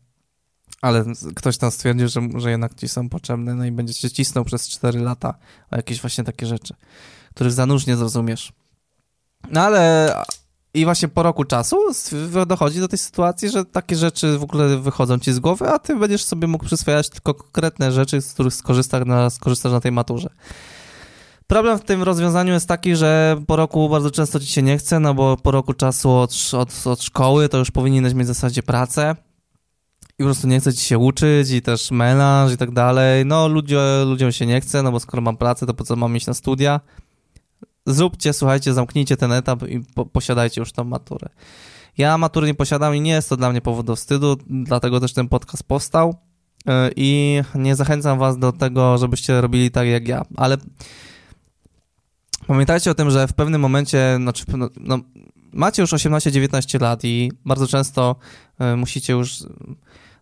ale 0.81 1.05
ktoś 1.35 1.57
tam 1.57 1.71
stwierdził, 1.71 2.07
że, 2.07 2.21
że 2.35 2.51
jednak 2.51 2.75
ci 2.75 2.87
są 2.87 3.09
potrzebne, 3.09 3.55
no 3.55 3.65
i 3.65 3.71
będzie 3.71 3.93
cię 3.93 4.11
cisnął 4.11 4.45
przez 4.45 4.69
4 4.69 4.99
lata 4.99 5.33
o 5.71 5.75
jakieś 5.75 6.01
właśnie 6.01 6.23
takie 6.23 6.45
rzeczy, 6.45 6.73
których 7.33 7.53
za 7.53 7.65
nóż 7.65 7.85
nie 7.85 7.95
zrozumiesz. 7.95 8.53
No 9.51 9.61
ale 9.61 10.13
i 10.75 10.85
właśnie 10.85 11.07
po 11.07 11.23
roku 11.23 11.43
czasu 11.43 11.77
dochodzi 12.47 12.79
do 12.79 12.87
tej 12.87 12.99
sytuacji, 12.99 13.49
że 13.49 13.65
takie 13.65 13.95
rzeczy 13.95 14.37
w 14.37 14.43
ogóle 14.43 14.77
wychodzą 14.77 15.19
ci 15.19 15.33
z 15.33 15.39
głowy, 15.39 15.69
a 15.69 15.79
ty 15.79 15.95
będziesz 15.95 16.23
sobie 16.23 16.47
mógł 16.47 16.65
przyswajać 16.65 17.09
tylko 17.09 17.33
konkretne 17.33 17.91
rzeczy, 17.91 18.21
z 18.21 18.33
których 18.33 18.53
skorzystasz 18.53 19.05
na, 19.05 19.29
skorzystasz 19.29 19.71
na 19.71 19.79
tej 19.79 19.91
maturze. 19.91 20.29
Problem 21.47 21.79
w 21.79 21.83
tym 21.83 22.03
rozwiązaniu 22.03 22.53
jest 22.53 22.67
taki, 22.67 22.95
że 22.95 23.41
po 23.47 23.55
roku 23.55 23.89
bardzo 23.89 24.11
często 24.11 24.39
ci 24.39 24.47
się 24.47 24.61
nie 24.61 24.77
chce, 24.77 24.99
no 24.99 25.13
bo 25.13 25.37
po 25.37 25.51
roku 25.51 25.73
czasu 25.73 26.11
od, 26.11 26.35
od, 26.53 26.87
od 26.87 27.03
szkoły 27.03 27.49
to 27.49 27.57
już 27.57 27.71
powinieneś 27.71 28.13
mieć 28.13 28.25
w 28.25 28.27
zasadzie 28.27 28.63
pracę, 28.63 29.15
i 30.19 30.23
po 30.23 30.23
prostu 30.23 30.47
nie 30.47 30.59
chce 30.59 30.73
ci 30.73 30.85
się 30.85 30.97
uczyć 30.97 31.51
i 31.51 31.61
też 31.61 31.91
melanż 31.91 32.53
i 32.53 32.57
tak 32.57 32.71
dalej. 32.71 33.25
No 33.25 33.47
ludzie, 33.47 33.79
ludziom 34.05 34.31
się 34.31 34.45
nie 34.45 34.61
chce, 34.61 34.83
no 34.83 34.91
bo 34.91 34.99
skoro 34.99 35.21
mam 35.21 35.37
pracę, 35.37 35.65
to 35.65 35.73
po 35.73 35.83
co 35.83 35.95
mam 35.95 36.17
iść 36.17 36.27
na 36.27 36.33
studia? 36.33 36.79
Zróbcie, 37.85 38.33
słuchajcie, 38.33 38.73
zamknijcie 38.73 39.17
ten 39.17 39.31
etap 39.31 39.63
i 39.63 39.79
po 39.79 40.05
posiadajcie 40.05 40.61
już 40.61 40.71
tą 40.71 40.83
maturę. 40.83 41.29
Ja 41.97 42.17
matury 42.17 42.47
nie 42.47 42.53
posiadam 42.53 42.95
i 42.95 43.01
nie 43.01 43.11
jest 43.11 43.29
to 43.29 43.37
dla 43.37 43.51
mnie 43.51 43.61
powód 43.61 43.85
do 43.85 43.95
wstydu, 43.95 44.37
dlatego 44.49 44.99
też 44.99 45.13
ten 45.13 45.27
podcast 45.27 45.63
powstał 45.63 46.15
e, 46.67 46.89
i 46.95 47.41
nie 47.55 47.75
zachęcam 47.75 48.19
was 48.19 48.37
do 48.37 48.51
tego, 48.51 48.97
żebyście 48.97 49.41
robili 49.41 49.71
tak 49.71 49.87
jak 49.87 50.07
ja, 50.07 50.25
ale 50.35 50.57
pamiętajcie 52.47 52.91
o 52.91 52.93
tym, 52.93 53.11
że 53.11 53.27
w 53.27 53.33
pewnym 53.33 53.61
momencie, 53.61 54.15
znaczy, 54.17 54.45
no, 54.57 54.69
no 54.79 54.99
macie 55.55 55.81
już 55.81 55.93
18-19 55.93 56.81
lat 56.81 57.03
i 57.03 57.31
bardzo 57.45 57.67
często 57.67 58.15
y, 58.73 58.75
musicie 58.75 59.13
już 59.13 59.43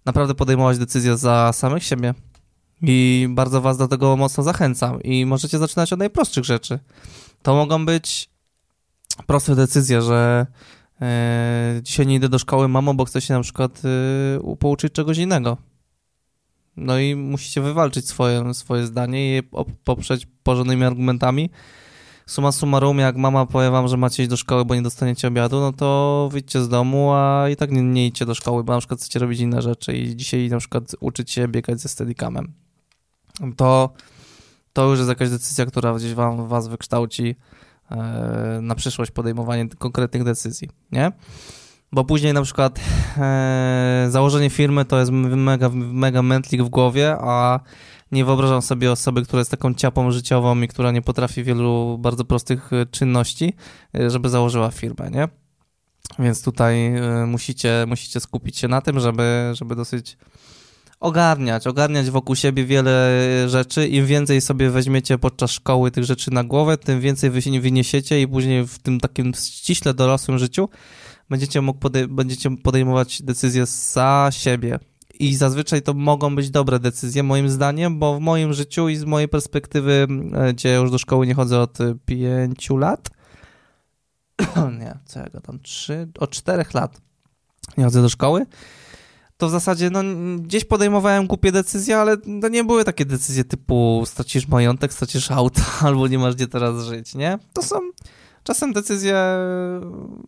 naprawdę 0.06 0.36
podejmować 0.36 0.78
decyzje 0.78 1.18
za 1.18 1.54
samych 1.54 1.84
siebie. 1.84 2.14
I 2.82 3.28
bardzo 3.30 3.62
was 3.62 3.78
do 3.78 3.88
tego 3.88 4.18
mocno 4.18 4.44
zachęcam. 4.44 5.04
I 5.04 5.26
możecie 5.26 5.60
zaczynać 5.60 5.94
od 5.94 6.00
najprostszych 6.00 6.44
rzeczy. 6.44 6.80
To 7.44 7.56
mogą 7.56 7.86
być 7.86 8.30
proste 9.28 9.56
decyzje, 9.56 10.02
że 10.02 10.48
e, 11.02 11.80
dzisiaj 11.84 12.08
nie 12.08 12.16
idę 12.16 12.30
do 12.30 12.40
szkoły, 12.40 12.68
mamo, 12.68 12.94
bo 12.94 13.06
chcę 13.06 13.22
się 13.22 13.34
na 13.34 13.42
przykład 13.42 13.82
e, 13.86 14.56
pouczyć 14.56 14.94
czegoś 14.94 15.18
innego. 15.18 15.58
No 16.78 17.00
i 17.00 17.16
musicie 17.16 17.62
wywalczyć 17.62 18.08
swoje, 18.08 18.54
swoje 18.54 18.86
zdanie 18.86 19.30
i 19.30 19.32
je 19.34 19.44
poprzeć 19.84 20.28
porządnymi 20.44 20.84
argumentami, 20.84 21.50
suma 22.26 22.52
summarum, 22.52 23.00
jak 23.00 23.16
mama 23.16 23.46
powie 23.46 23.70
wam, 23.70 23.88
że 23.88 23.98
macie 23.98 24.24
iść 24.24 24.30
do 24.30 24.38
szkoły, 24.38 24.66
bo 24.66 24.76
nie 24.76 24.82
dostaniecie 24.82 25.28
obiadu, 25.28 25.60
no 25.60 25.74
to 25.74 26.30
wyjdźcie 26.32 26.62
z 26.62 26.70
domu, 26.70 27.14
a 27.14 27.50
i 27.50 27.56
tak 27.56 27.72
nie, 27.72 27.82
nie 27.82 28.08
idźcie 28.08 28.26
do 28.26 28.36
szkoły, 28.36 28.64
bo 28.64 28.74
na 28.74 28.80
przykład 28.80 29.00
chcecie 29.00 29.20
robić 29.20 29.40
inne 29.40 29.62
rzeczy 29.62 29.98
i 29.98 30.16
dzisiaj 30.16 30.50
na 30.50 30.60
przykład 30.60 30.96
uczyć 31.00 31.32
się 31.32 31.48
biegać 31.48 31.80
ze 31.80 31.90
steadicamem. 31.90 32.54
To, 33.58 33.90
to 34.74 34.90
już 34.90 35.00
jest 35.00 35.10
jakaś 35.10 35.30
decyzja, 35.30 35.66
która 35.66 35.94
gdzieś 35.94 36.14
wam, 36.14 36.48
was 36.48 36.68
wykształci 36.68 37.36
e, 37.92 38.60
na 38.62 38.76
przyszłość 38.76 39.12
podejmowanie 39.12 39.70
konkretnych 39.70 40.24
decyzji, 40.24 40.70
nie? 40.92 41.12
Bo 41.92 42.04
później 42.04 42.34
na 42.34 42.42
przykład 42.42 42.80
e, 43.18 44.08
założenie 44.10 44.50
firmy 44.50 44.86
to 44.86 45.00
jest 45.00 45.12
mega, 45.12 45.70
mega 45.74 46.22
mętlik 46.22 46.64
w 46.64 46.70
głowie, 46.70 47.16
a 47.20 47.60
nie 48.12 48.26
wyobrażam 48.26 48.62
sobie 48.62 48.92
osoby, 48.92 49.24
która 49.24 49.40
jest 49.40 49.52
taką 49.52 49.74
ciapą 49.74 50.12
życiową 50.12 50.62
i 50.62 50.68
która 50.68 50.92
nie 50.92 51.02
potrafi 51.02 51.44
wielu 51.44 51.98
bardzo 51.98 52.26
prostych 52.26 52.74
e, 52.74 52.86
czynności, 52.86 53.54
żeby 54.08 54.30
założyła 54.30 54.72
firmę, 54.72 55.12
nie? 55.12 55.28
Więc 56.20 56.44
tutaj 56.44 56.94
musicie, 57.28 57.86
musicie 57.88 58.20
skupić 58.20 58.58
się 58.58 58.68
na 58.68 58.82
tym, 58.82 59.00
żeby, 59.00 59.52
żeby 59.54 59.76
dosyć 59.76 60.18
ogarniać, 61.04 61.68
ogarniać 61.68 62.10
wokół 62.10 62.36
siebie 62.36 62.66
wiele 62.66 63.12
rzeczy. 63.48 63.88
Im 63.88 64.06
więcej 64.06 64.42
sobie 64.42 64.70
weźmiecie 64.70 65.18
podczas 65.18 65.52
szkoły 65.52 65.92
tych 65.92 66.04
rzeczy 66.04 66.32
na 66.32 66.44
głowę, 66.44 66.78
tym 66.78 67.02
więcej 67.02 67.30
wy 67.30 67.42
się 67.42 67.62
wyniesiecie 67.62 68.22
i 68.22 68.28
później 68.28 68.68
w 68.68 68.80
tym 68.80 69.00
takim 69.00 69.34
ściśle 69.34 69.94
dorosłym 69.94 70.40
życiu 70.40 70.70
będziecie, 71.30 71.62
mógł 71.62 71.80
podej 71.80 72.08
będziecie 72.08 72.58
podejmować 72.58 73.22
decyzje 73.22 73.66
za 73.66 74.30
siebie, 74.32 74.80
i 75.20 75.36
zazwyczaj 75.36 75.82
to 75.82 75.94
mogą 75.94 76.36
być 76.36 76.50
dobre 76.50 76.80
decyzje, 76.80 77.24
moim 77.24 77.50
zdaniem, 77.50 78.00
bo 78.00 78.18
w 78.18 78.20
moim 78.20 78.54
życiu 78.54 78.90
i 78.90 78.96
z 78.96 79.06
mojej 79.06 79.28
perspektywy, 79.28 80.08
e, 80.34 80.54
gdzie 80.54 80.74
już 80.74 80.92
do 80.92 80.98
szkoły 80.98 81.28
nie 81.28 81.34
chodzę 81.34 81.60
od 81.60 81.78
pięciu 82.06 82.78
lat, 82.78 83.10
nie, 84.80 84.98
co 85.06 85.20
ja 85.20 85.42
tam, 85.44 85.60
trzy, 85.60 86.08
od 86.20 86.32
czterech 86.32 86.74
lat 86.74 87.02
nie 87.78 87.84
chodzę 87.84 88.02
do 88.02 88.10
szkoły, 88.10 88.46
to 89.44 89.48
w 89.48 89.52
zasadzie 89.52 89.90
no, 89.90 90.00
gdzieś 90.40 90.66
podejmowałem 90.66 91.28
głupie 91.28 91.52
decyzje, 91.52 91.98
ale 91.98 92.18
to 92.18 92.48
nie 92.48 92.64
były 92.64 92.84
takie 92.84 93.06
decyzje 93.06 93.44
typu 93.44 94.04
stracisz 94.06 94.48
majątek, 94.48 94.94
stracisz 94.94 95.32
auto, 95.32 95.62
albo 95.88 96.08
nie 96.08 96.20
masz 96.20 96.36
gdzie 96.36 96.48
teraz 96.48 96.86
żyć, 96.86 97.16
nie? 97.16 97.40
To 97.54 97.62
są 97.62 97.76
czasem 98.44 98.74
decyzje 98.74 99.16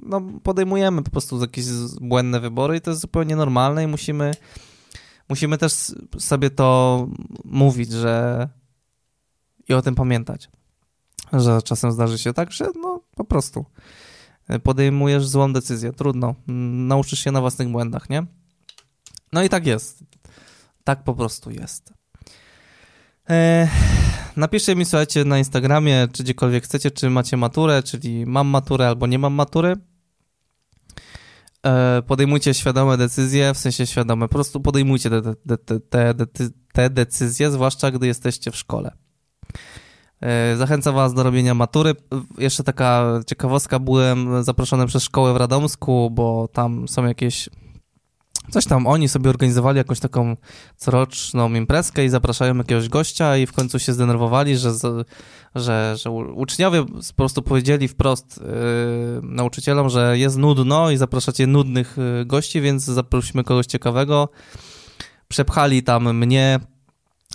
no, 0.04 0.22
podejmujemy 0.44 1.04
po 1.04 1.12
prostu 1.12 1.42
jakieś 1.42 1.66
błędne 2.02 2.40
wybory 2.40 2.78
i 2.78 2.82
to 2.82 2.92
jest 2.92 3.02
zupełnie 3.02 3.36
normalne 3.36 3.84
i 3.84 3.88
musimy 3.88 4.32
musimy 5.30 5.58
też 5.58 5.74
sobie 6.20 6.50
to 6.50 7.08
mówić, 7.46 7.92
że 7.92 8.50
i 9.70 9.74
o 9.74 9.82
tym 9.82 9.96
pamiętać, 9.96 10.50
że 11.34 11.62
czasem 11.62 11.92
zdarzy 11.92 12.18
się 12.18 12.34
tak, 12.34 12.52
że 12.52 12.68
no 12.82 13.02
po 13.16 13.24
prostu 13.24 13.66
podejmujesz 14.64 15.28
złą 15.28 15.54
decyzję, 15.54 15.94
trudno, 15.94 16.36
nauczysz 16.88 17.20
się 17.20 17.32
na 17.32 17.42
własnych 17.42 17.70
błędach, 17.70 18.10
nie? 18.10 18.26
No 19.36 19.44
i 19.44 19.50
tak 19.50 19.68
jest. 19.68 20.04
Tak 20.84 21.04
po 21.04 21.14
prostu 21.14 21.52
jest. 21.52 21.94
Eee, 23.28 23.68
napiszcie 24.38 24.76
mi, 24.76 24.86
słuchajcie, 24.86 25.26
na 25.26 25.38
Instagramie, 25.38 26.08
czy 26.14 26.24
gdziekolwiek 26.24 26.64
chcecie, 26.64 26.92
czy 26.92 27.10
macie 27.10 27.38
maturę, 27.38 27.84
czyli 27.84 28.26
mam 28.26 28.48
maturę 28.48 28.88
albo 28.88 29.08
nie 29.08 29.20
mam 29.20 29.34
matury. 29.34 29.76
Eee, 31.64 32.04
podejmujcie 32.04 32.54
świadome 32.54 32.98
decyzje, 32.98 33.54
w 33.54 33.58
sensie 33.58 33.86
świadome, 33.86 34.28
po 34.28 34.34
prostu 34.34 34.60
podejmujcie 34.60 35.10
te, 35.10 35.22
te, 35.58 35.80
te, 35.80 36.14
te, 36.74 36.90
decyzje, 36.90 37.52
zwłaszcza 37.52 37.92
gdy 37.92 38.08
jesteście 38.08 38.52
w 38.52 38.56
szkole. 38.56 38.92
Eee, 40.22 40.58
zachęcam 40.58 40.96
Was 40.96 41.14
do 41.14 41.24
robienia 41.24 41.54
matury. 41.54 41.96
Jeszcze 42.38 42.64
taka 42.64 43.20
ciekawostka, 43.28 43.80
byłem 43.80 44.44
zaproszony 44.44 44.86
przez 44.86 45.04
szkołę 45.04 45.34
w 45.34 45.38
Radomsku, 45.38 46.12
bo 46.12 46.48
tam 46.48 46.88
są 46.88 47.06
jakieś 47.06 47.50
Coś 48.52 48.66
tam 48.66 48.88
oni 48.88 49.10
sobie 49.10 49.30
organizowali 49.30 49.78
jakąś 49.78 50.00
taką 50.00 50.38
coroczną 50.78 51.54
imprezkę 51.54 52.06
i 52.06 52.10
zapraszają 52.10 52.58
jakiegoś 52.58 52.90
gościa 52.90 53.38
i 53.38 53.46
w 53.46 53.54
końcu 53.54 53.80
się 53.80 53.94
zdenerwowali, 53.94 54.58
że, 54.58 54.72
że, 55.56 55.96
że 55.98 56.12
uczniowie 56.12 56.86
po 56.86 57.14
prostu 57.16 57.42
powiedzieli 57.42 57.88
wprost 57.88 58.38
yy, 58.38 58.48
nauczycielom, 59.24 59.90
że 59.90 60.18
jest 60.18 60.38
nudno 60.38 60.92
i 60.92 60.98
zapraszacie 60.98 61.48
nudnych 61.48 61.98
yy, 62.18 62.26
gości, 62.26 62.62
więc 62.62 62.84
zaprosimy 62.84 63.44
kogoś 63.44 63.66
ciekawego. 63.66 64.30
Przepchali 65.28 65.84
tam 65.84 66.18
mnie, 66.18 66.60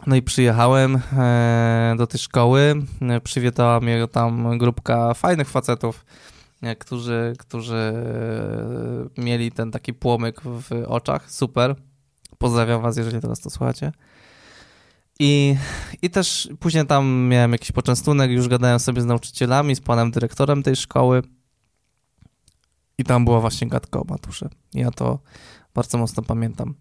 no 0.06 0.16
i 0.16 0.22
przyjechałem 0.22 0.92
yy, 0.92 1.96
do 1.96 2.06
tej 2.06 2.20
szkoły. 2.20 2.74
Przywitała 3.24 3.80
mnie 3.80 4.08
tam 4.08 4.58
grupka 4.58 5.14
fajnych 5.14 5.48
facetów 5.48 6.04
którzy, 6.78 7.34
którzy 7.38 7.92
e, 9.16 9.20
mieli 9.22 9.52
ten 9.52 9.70
taki 9.70 9.94
płomyk 9.94 10.40
w 10.42 10.84
oczach. 10.86 11.30
Super. 11.30 11.76
Pozdrawiam 12.38 12.82
was, 12.82 12.96
jeżeli 12.96 13.20
teraz 13.20 13.40
to 13.40 13.50
słuchacie. 13.50 13.92
I, 15.18 15.56
I 16.02 16.10
też 16.10 16.48
później 16.60 16.86
tam 16.86 17.28
miałem 17.28 17.52
jakiś 17.52 17.72
poczęstunek, 17.72 18.30
już 18.30 18.48
gadałem 18.48 18.80
sobie 18.80 19.02
z 19.02 19.04
nauczycielami, 19.04 19.76
z 19.76 19.80
panem 19.80 20.10
dyrektorem 20.10 20.62
tej 20.62 20.76
szkoły. 20.76 21.22
I 22.98 23.04
tam 23.04 23.24
była 23.24 23.40
właśnie 23.40 23.68
gadka 23.68 24.00
o 24.00 24.04
maturze. 24.08 24.48
Ja 24.74 24.90
to 24.90 25.18
bardzo 25.74 25.98
mocno 25.98 26.22
pamiętam 26.22 26.74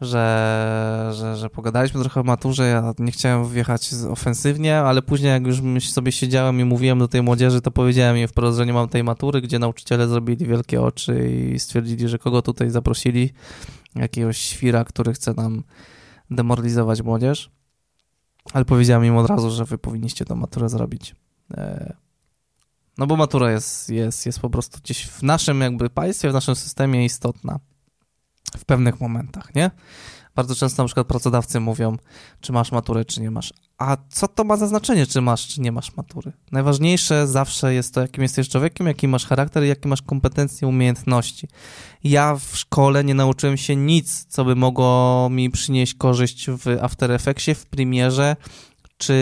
że, 0.00 1.10
że, 1.14 1.36
że 1.36 1.50
pogadaliśmy 1.50 2.00
trochę 2.00 2.20
o 2.20 2.24
maturze, 2.24 2.66
ja 2.66 2.92
nie 2.98 3.12
chciałem 3.12 3.48
wjechać 3.48 3.90
ofensywnie, 4.10 4.78
ale 4.78 5.02
później 5.02 5.30
jak 5.30 5.46
już 5.46 5.90
sobie 5.90 6.12
siedziałem 6.12 6.60
i 6.60 6.64
mówiłem 6.64 6.98
do 6.98 7.08
tej 7.08 7.22
młodzieży, 7.22 7.60
to 7.60 7.70
powiedziałem 7.70 8.16
im 8.16 8.28
wprost, 8.28 8.58
że 8.58 8.66
nie 8.66 8.72
mam 8.72 8.88
tej 8.88 9.04
matury, 9.04 9.40
gdzie 9.40 9.58
nauczyciele 9.58 10.08
zrobili 10.08 10.46
wielkie 10.46 10.82
oczy 10.82 11.30
i 11.30 11.60
stwierdzili, 11.60 12.08
że 12.08 12.18
kogo 12.18 12.42
tutaj 12.42 12.70
zaprosili, 12.70 13.30
jakiegoś 13.94 14.38
świra, 14.38 14.84
który 14.84 15.12
chce 15.12 15.34
nam 15.34 15.62
demoralizować 16.30 17.02
młodzież. 17.02 17.50
Ale 18.52 18.64
powiedziałem 18.64 19.04
im 19.04 19.16
od 19.16 19.26
razu, 19.26 19.50
że 19.50 19.64
wy 19.64 19.78
powinniście 19.78 20.24
tę 20.24 20.34
maturę 20.34 20.68
zrobić. 20.68 21.14
E, 21.50 21.96
no 22.98 23.06
bo 23.06 23.16
matura 23.16 23.52
jest, 23.52 23.90
jest, 23.90 24.26
jest 24.26 24.40
po 24.40 24.50
prostu 24.50 24.78
gdzieś 24.84 25.06
w 25.06 25.22
naszym 25.22 25.60
jakby 25.60 25.90
państwie, 25.90 26.30
w 26.30 26.32
naszym 26.32 26.54
systemie 26.54 27.04
istotna 27.04 27.58
w 28.56 28.64
pewnych 28.64 29.00
momentach, 29.00 29.54
nie? 29.54 29.70
Bardzo 30.36 30.54
często 30.54 30.82
na 30.82 30.86
przykład 30.86 31.06
pracodawcy 31.06 31.60
mówią, 31.60 31.96
czy 32.40 32.52
masz 32.52 32.72
maturę, 32.72 33.04
czy 33.04 33.20
nie 33.20 33.30
masz. 33.30 33.52
A 33.78 33.96
co 34.08 34.28
to 34.28 34.44
ma 34.44 34.56
za 34.56 34.66
znaczenie, 34.66 35.06
czy 35.06 35.20
masz, 35.20 35.48
czy 35.48 35.60
nie 35.60 35.72
masz 35.72 35.96
matury? 35.96 36.32
Najważniejsze 36.52 37.26
zawsze 37.26 37.74
jest 37.74 37.94
to, 37.94 38.00
jakim 38.00 38.22
jesteś 38.22 38.48
człowiekiem, 38.48 38.86
jaki 38.86 39.08
masz 39.08 39.26
charakter 39.26 39.62
jakie 39.64 39.88
masz 39.88 40.02
kompetencje, 40.02 40.68
umiejętności. 40.68 41.48
Ja 42.04 42.36
w 42.36 42.56
szkole 42.56 43.04
nie 43.04 43.14
nauczyłem 43.14 43.56
się 43.56 43.76
nic, 43.76 44.24
co 44.28 44.44
by 44.44 44.56
mogło 44.56 45.28
mi 45.30 45.50
przynieść 45.50 45.94
korzyść 45.94 46.50
w 46.50 46.78
After 46.82 47.12
Effectsie, 47.12 47.54
w 47.54 47.66
Premierze, 47.66 48.36
czy 48.98 49.14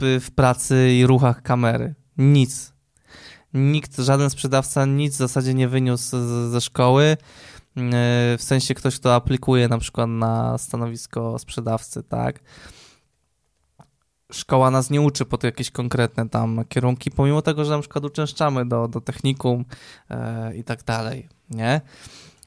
w 0.00 0.28
pracy 0.34 0.94
i 0.94 1.06
ruchach 1.06 1.42
kamery. 1.42 1.94
Nic. 2.18 2.72
Nikt, 3.54 3.96
żaden 3.96 4.30
sprzedawca 4.30 4.86
nic 4.86 5.14
w 5.14 5.16
zasadzie 5.16 5.54
nie 5.54 5.68
wyniósł 5.68 6.16
ze 6.50 6.60
szkoły 6.60 7.16
w 7.76 8.42
sensie 8.42 8.74
ktoś, 8.74 8.98
kto 8.98 9.14
aplikuje 9.14 9.68
na 9.68 9.78
przykład 9.78 10.08
na 10.08 10.58
stanowisko 10.58 11.38
sprzedawcy, 11.38 12.02
tak? 12.02 12.40
Szkoła 14.32 14.70
nas 14.70 14.90
nie 14.90 15.00
uczy 15.00 15.24
po 15.24 15.38
to 15.38 15.46
jakieś 15.46 15.70
konkretne 15.70 16.28
tam 16.28 16.64
kierunki, 16.68 17.10
pomimo 17.10 17.42
tego, 17.42 17.64
że 17.64 17.70
na 17.70 17.80
przykład 17.80 18.04
uczęszczamy 18.04 18.66
do, 18.66 18.88
do 18.88 19.00
technikum 19.00 19.64
e, 20.10 20.56
i 20.56 20.64
tak 20.64 20.82
dalej, 20.82 21.28
nie? 21.50 21.80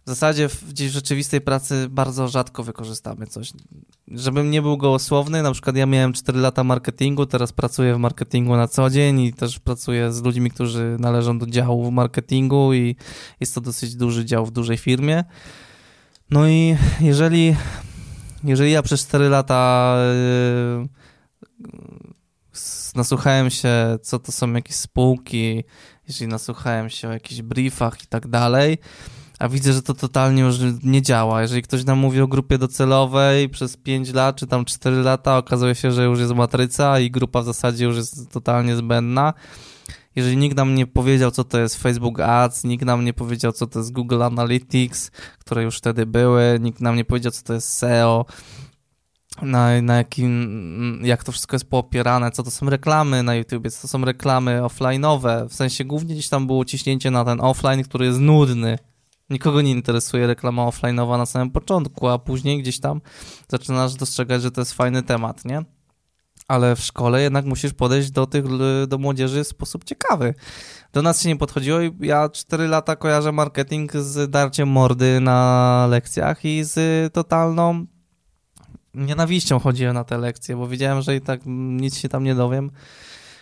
W 0.07 0.09
zasadzie 0.09 0.49
w, 0.49 0.69
gdzieś 0.69 0.89
w 0.89 0.93
rzeczywistej 0.93 1.41
pracy 1.41 1.87
bardzo 1.89 2.27
rzadko 2.27 2.63
wykorzystamy 2.63 3.27
coś. 3.27 3.51
Żebym 4.07 4.51
nie 4.51 4.61
był 4.61 4.77
gołosłowny, 4.77 5.43
na 5.43 5.51
przykład 5.51 5.75
ja 5.75 5.85
miałem 5.85 6.13
4 6.13 6.39
lata 6.39 6.63
marketingu, 6.63 7.25
teraz 7.25 7.51
pracuję 7.51 7.95
w 7.95 7.97
marketingu 7.97 8.55
na 8.55 8.67
co 8.67 8.89
dzień 8.89 9.19
i 9.19 9.33
też 9.33 9.59
pracuję 9.59 10.11
z 10.11 10.23
ludźmi, 10.23 10.51
którzy 10.51 10.97
należą 10.99 11.39
do 11.39 11.45
działu 11.45 11.91
marketingu 11.91 12.73
i 12.73 12.95
jest 13.39 13.55
to 13.55 13.61
dosyć 13.61 13.95
duży 13.95 14.25
dział 14.25 14.45
w 14.45 14.51
dużej 14.51 14.77
firmie. 14.77 15.23
No 16.31 16.49
i 16.49 16.77
jeżeli, 17.01 17.55
jeżeli 18.43 18.71
ja 18.71 18.81
przez 18.81 19.07
4 19.07 19.29
lata 19.29 19.95
yy, 20.81 20.87
nasłuchałem 22.95 23.49
się, 23.49 23.97
co 24.01 24.19
to 24.19 24.31
są 24.31 24.53
jakieś 24.53 24.75
spółki, 24.75 25.63
jeżeli 26.07 26.31
nasłuchałem 26.31 26.89
się 26.89 27.09
o 27.09 27.11
jakichś 27.11 27.41
briefach 27.41 28.03
i 28.03 28.07
tak 28.07 28.27
dalej, 28.27 28.77
a 29.39 29.49
widzę, 29.49 29.73
że 29.73 29.81
to 29.81 29.93
totalnie 29.93 30.41
już 30.41 30.55
nie 30.83 31.01
działa. 31.01 31.41
Jeżeli 31.41 31.61
ktoś 31.61 31.85
nam 31.85 31.99
mówi 31.99 32.21
o 32.21 32.27
grupie 32.27 32.57
docelowej 32.57 33.49
przez 33.49 33.77
5 33.77 34.13
lat, 34.13 34.35
czy 34.35 34.47
tam 34.47 34.65
4 34.65 34.97
lata, 34.97 35.37
okazuje 35.37 35.75
się, 35.75 35.91
że 35.91 36.03
już 36.03 36.19
jest 36.19 36.33
matryca 36.33 36.99
i 36.99 37.11
grupa 37.11 37.41
w 37.41 37.45
zasadzie 37.45 37.85
już 37.85 37.95
jest 37.95 38.31
totalnie 38.31 38.75
zbędna. 38.75 39.33
Jeżeli 40.15 40.37
nikt 40.37 40.57
nam 40.57 40.75
nie 40.75 40.87
powiedział, 40.87 41.31
co 41.31 41.43
to 41.43 41.59
jest 41.59 41.75
Facebook 41.75 42.19
Ads, 42.19 42.63
nikt 42.63 42.85
nam 42.85 43.05
nie 43.05 43.13
powiedział, 43.13 43.51
co 43.51 43.67
to 43.67 43.79
jest 43.79 43.91
Google 43.91 44.23
Analytics, 44.23 45.11
które 45.39 45.63
już 45.63 45.77
wtedy 45.77 46.05
były, 46.05 46.57
nikt 46.61 46.81
nam 46.81 46.95
nie 46.95 47.05
powiedział, 47.05 47.31
co 47.31 47.43
to 47.43 47.53
jest 47.53 47.73
SEO, 47.73 48.25
na, 49.41 49.81
na 49.81 49.97
jakim, 49.97 51.01
jak 51.03 51.23
to 51.23 51.31
wszystko 51.31 51.55
jest 51.55 51.69
poopierane, 51.69 52.31
co 52.31 52.43
to 52.43 52.51
są 52.51 52.69
reklamy 52.69 53.23
na 53.23 53.35
YouTube, 53.35 53.69
co 53.71 53.81
to 53.81 53.87
są 53.87 54.05
reklamy 54.05 54.61
offline'owe, 54.61 55.49
w 55.49 55.53
sensie 55.53 55.85
głównie 55.85 56.13
gdzieś 56.13 56.29
tam 56.29 56.47
było 56.47 56.65
ciśnięcie 56.65 57.11
na 57.11 57.25
ten 57.25 57.41
offline, 57.41 57.83
który 57.83 58.05
jest 58.05 58.19
nudny, 58.19 58.77
Nikogo 59.29 59.61
nie 59.61 59.71
interesuje 59.71 60.27
reklama 60.27 60.65
offline'owa 60.65 61.17
na 61.17 61.25
samym 61.25 61.51
początku, 61.51 62.07
a 62.07 62.19
później 62.19 62.61
gdzieś 62.61 62.79
tam 62.79 63.01
zaczynasz 63.47 63.93
dostrzegać, 63.93 64.41
że 64.41 64.51
to 64.51 64.61
jest 64.61 64.73
fajny 64.73 65.03
temat, 65.03 65.45
nie? 65.45 65.61
Ale 66.47 66.75
w 66.75 66.79
szkole 66.79 67.21
jednak 67.21 67.45
musisz 67.45 67.73
podejść 67.73 68.11
do 68.11 68.27
tych, 68.27 68.45
do 68.87 68.97
młodzieży 68.97 69.43
w 69.43 69.47
sposób 69.47 69.83
ciekawy. 69.83 70.33
Do 70.93 71.01
nas 71.01 71.21
się 71.21 71.29
nie 71.29 71.35
podchodziło 71.35 71.81
i 71.81 71.97
ja 71.99 72.29
4 72.29 72.67
lata 72.67 72.95
kojarzę 72.95 73.31
marketing 73.31 73.93
z 73.93 74.31
darciem 74.31 74.69
mordy 74.69 75.19
na 75.19 75.87
lekcjach 75.89 76.45
i 76.45 76.63
z 76.63 77.13
totalną 77.13 77.85
nienawiścią 78.93 79.59
chodziłem 79.59 79.93
na 79.93 80.03
te 80.03 80.17
lekcje, 80.17 80.55
bo 80.55 80.67
wiedziałem, 80.67 81.01
że 81.01 81.15
i 81.15 81.21
tak 81.21 81.41
nic 81.45 81.97
się 81.97 82.09
tam 82.09 82.23
nie 82.23 82.35
dowiem 82.35 82.71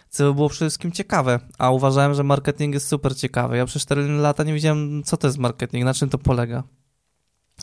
co 0.09 0.33
było 0.33 0.49
przede 0.49 0.69
wszystkim 0.69 0.91
ciekawe, 0.91 1.39
a 1.57 1.71
uważałem, 1.71 2.13
że 2.13 2.23
marketing 2.23 2.73
jest 2.73 2.87
super 2.87 3.17
ciekawy. 3.17 3.57
Ja 3.57 3.65
przez 3.65 3.81
4 3.81 4.07
lata 4.07 4.43
nie 4.43 4.53
wiedziałem, 4.53 5.03
co 5.03 5.17
to 5.17 5.27
jest 5.27 5.37
marketing, 5.37 5.85
na 5.85 5.93
czym 5.93 6.09
to 6.09 6.17
polega. 6.17 6.63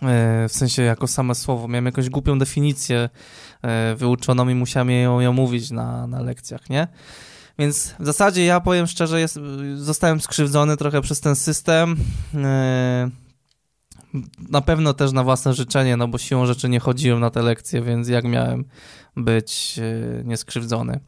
E, 0.02 0.48
w 0.48 0.52
sensie 0.52 0.82
jako 0.82 1.06
same 1.06 1.34
słowo. 1.34 1.68
Miałem 1.68 1.86
jakąś 1.86 2.10
głupią 2.10 2.38
definicję 2.38 3.08
e, 3.62 3.94
wyuczoną 3.94 4.48
i 4.48 4.54
musiałem 4.54 4.90
ją, 4.90 5.20
ją 5.20 5.32
mówić 5.32 5.70
na, 5.70 6.06
na 6.06 6.22
lekcjach, 6.22 6.70
nie? 6.70 6.88
Więc 7.58 7.94
w 8.00 8.06
zasadzie 8.06 8.44
ja 8.44 8.60
powiem 8.60 8.86
szczerze, 8.86 9.20
jest, 9.20 9.38
zostałem 9.74 10.20
skrzywdzony 10.20 10.76
trochę 10.76 11.00
przez 11.00 11.20
ten 11.20 11.36
system. 11.36 11.96
E, 12.34 13.10
na 14.50 14.60
pewno 14.60 14.94
też 14.94 15.12
na 15.12 15.24
własne 15.24 15.54
życzenie, 15.54 15.96
no 15.96 16.08
bo 16.08 16.18
siłą 16.18 16.46
rzeczy 16.46 16.68
nie 16.68 16.80
chodziłem 16.80 17.20
na 17.20 17.30
te 17.30 17.42
lekcje, 17.42 17.82
więc 17.82 18.08
jak 18.08 18.24
miałem 18.24 18.64
być 19.16 19.80
nieskrzywdzony 20.24 21.00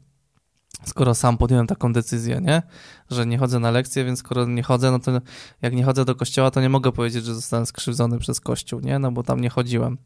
skoro 0.87 1.15
sam 1.15 1.39
podjąłem 1.39 1.67
taką 1.67 1.93
decyzję, 1.93 2.41
nie? 2.41 2.63
Że 3.11 3.27
nie 3.27 3.39
chodzę 3.39 3.59
na 3.59 3.71
lekcje, 3.71 4.05
więc 4.05 4.19
skoro 4.19 4.47
nie 4.47 4.63
chodzę, 4.63 4.91
no 4.91 4.99
to 4.99 5.21
jak 5.63 5.75
nie 5.75 5.85
chodzę 5.85 6.05
do 6.05 6.15
kościoła, 6.15 6.51
to 6.51 6.61
nie 6.61 6.69
mogę 6.69 6.93
powiedzieć, 6.93 7.25
że 7.25 7.35
zostałem 7.35 7.67
skrzywdzony 7.67 8.19
przez 8.19 8.41
kościół, 8.41 8.81
nie? 8.81 8.99
No 8.99 9.13
bo 9.13 9.23
tam 9.23 9.41
nie 9.41 9.51
chodziłem. 9.51 9.99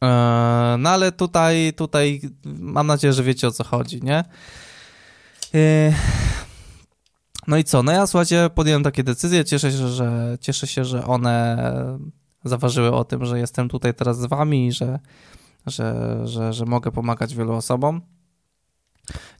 Eee, 0.00 0.78
no 0.78 0.90
ale 0.90 1.12
tutaj, 1.12 1.72
tutaj 1.76 2.20
mam 2.44 2.86
nadzieję, 2.86 3.12
że 3.12 3.22
wiecie 3.22 3.48
o 3.48 3.50
co 3.50 3.64
chodzi, 3.64 4.02
nie? 4.02 4.24
Eee, 5.54 5.94
no 7.46 7.56
i 7.56 7.64
co? 7.64 7.82
No 7.82 7.92
ja 7.92 8.06
słuchajcie, 8.06 8.50
podjąłem 8.54 8.82
takie 8.82 9.04
decyzje, 9.04 9.44
cieszę 9.44 9.72
się, 9.72 9.88
że 9.88 10.38
cieszę 10.40 10.66
się, 10.66 10.84
że 10.84 11.04
one 11.04 11.56
zaważyły 12.44 12.92
o 12.92 13.04
tym, 13.04 13.24
że 13.24 13.38
jestem 13.38 13.68
tutaj 13.68 13.94
teraz 13.94 14.18
z 14.18 14.24
wami 14.24 14.66
i 14.66 14.72
że, 14.72 14.98
że, 15.66 16.20
że, 16.24 16.52
że 16.52 16.64
mogę 16.64 16.92
pomagać 16.92 17.34
wielu 17.34 17.52
osobom. 17.52 18.00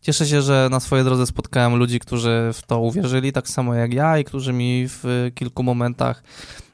Cieszę 0.00 0.26
się, 0.26 0.42
że 0.42 0.68
na 0.70 0.80
swojej 0.80 1.04
drodze 1.04 1.26
spotkałem 1.26 1.76
ludzi, 1.76 2.00
którzy 2.00 2.50
w 2.54 2.62
to 2.62 2.80
uwierzyli, 2.80 3.32
tak 3.32 3.48
samo 3.48 3.74
jak 3.74 3.94
ja, 3.94 4.18
i 4.18 4.24
którzy 4.24 4.52
mi 4.52 4.84
w 4.88 5.30
kilku 5.34 5.62
momentach, 5.62 6.22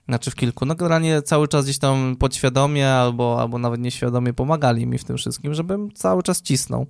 znaczy 0.09 0.31
w 0.31 0.35
kilku, 0.35 0.67
no 0.67 0.75
generalnie 0.75 1.23
cały 1.23 1.49
czas 1.49 1.65
gdzieś 1.65 1.79
tam 1.79 2.17
podświadomie 2.17 2.91
albo, 2.91 3.41
albo 3.41 3.59
nawet 3.59 3.81
nieświadomie 3.81 4.33
pomagali 4.33 4.87
mi 4.87 4.99
w 4.99 5.05
tym 5.05 5.17
wszystkim, 5.17 5.55
żebym 5.55 5.93
cały 5.93 6.23
czas 6.23 6.43
cisnął. 6.43 6.87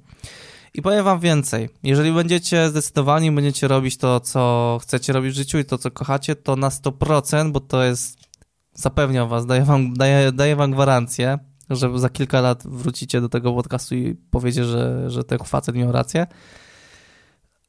I 0.74 0.82
powiem 0.82 1.04
wam 1.04 1.20
więcej. 1.20 1.68
Jeżeli 1.82 2.12
będziecie 2.12 2.68
zdecydowani, 2.68 3.32
będziecie 3.32 3.68
robić 3.68 3.96
to, 3.96 4.20
co 4.20 4.78
chcecie 4.82 5.12
robić 5.12 5.32
w 5.32 5.36
życiu 5.36 5.59
i 5.59 5.64
to, 5.64 5.78
co 5.78 5.90
kochacie, 5.90 6.36
to 6.36 6.57
na 6.57 6.68
100%, 6.68 7.52
bo 7.52 7.61
to 7.61 7.82
jest, 7.84 8.18
zapewniam 8.74 9.28
was, 9.28 9.46
daję 9.46 9.64
wam, 9.64 9.94
daję, 9.94 10.32
daję 10.32 10.57
wam 10.57 10.70
gwarancję, 10.70 11.38
że 11.70 11.98
za 11.98 12.08
kilka 12.08 12.40
lat 12.40 12.62
wrócicie 12.66 13.20
do 13.20 13.28
tego 13.28 13.52
podcastu 13.52 13.94
i 13.94 14.16
powiecie, 14.30 14.64
że, 14.64 15.10
że 15.10 15.24
ten 15.24 15.38
facet 15.38 15.76
miał 15.76 15.92
rację. 15.92 16.26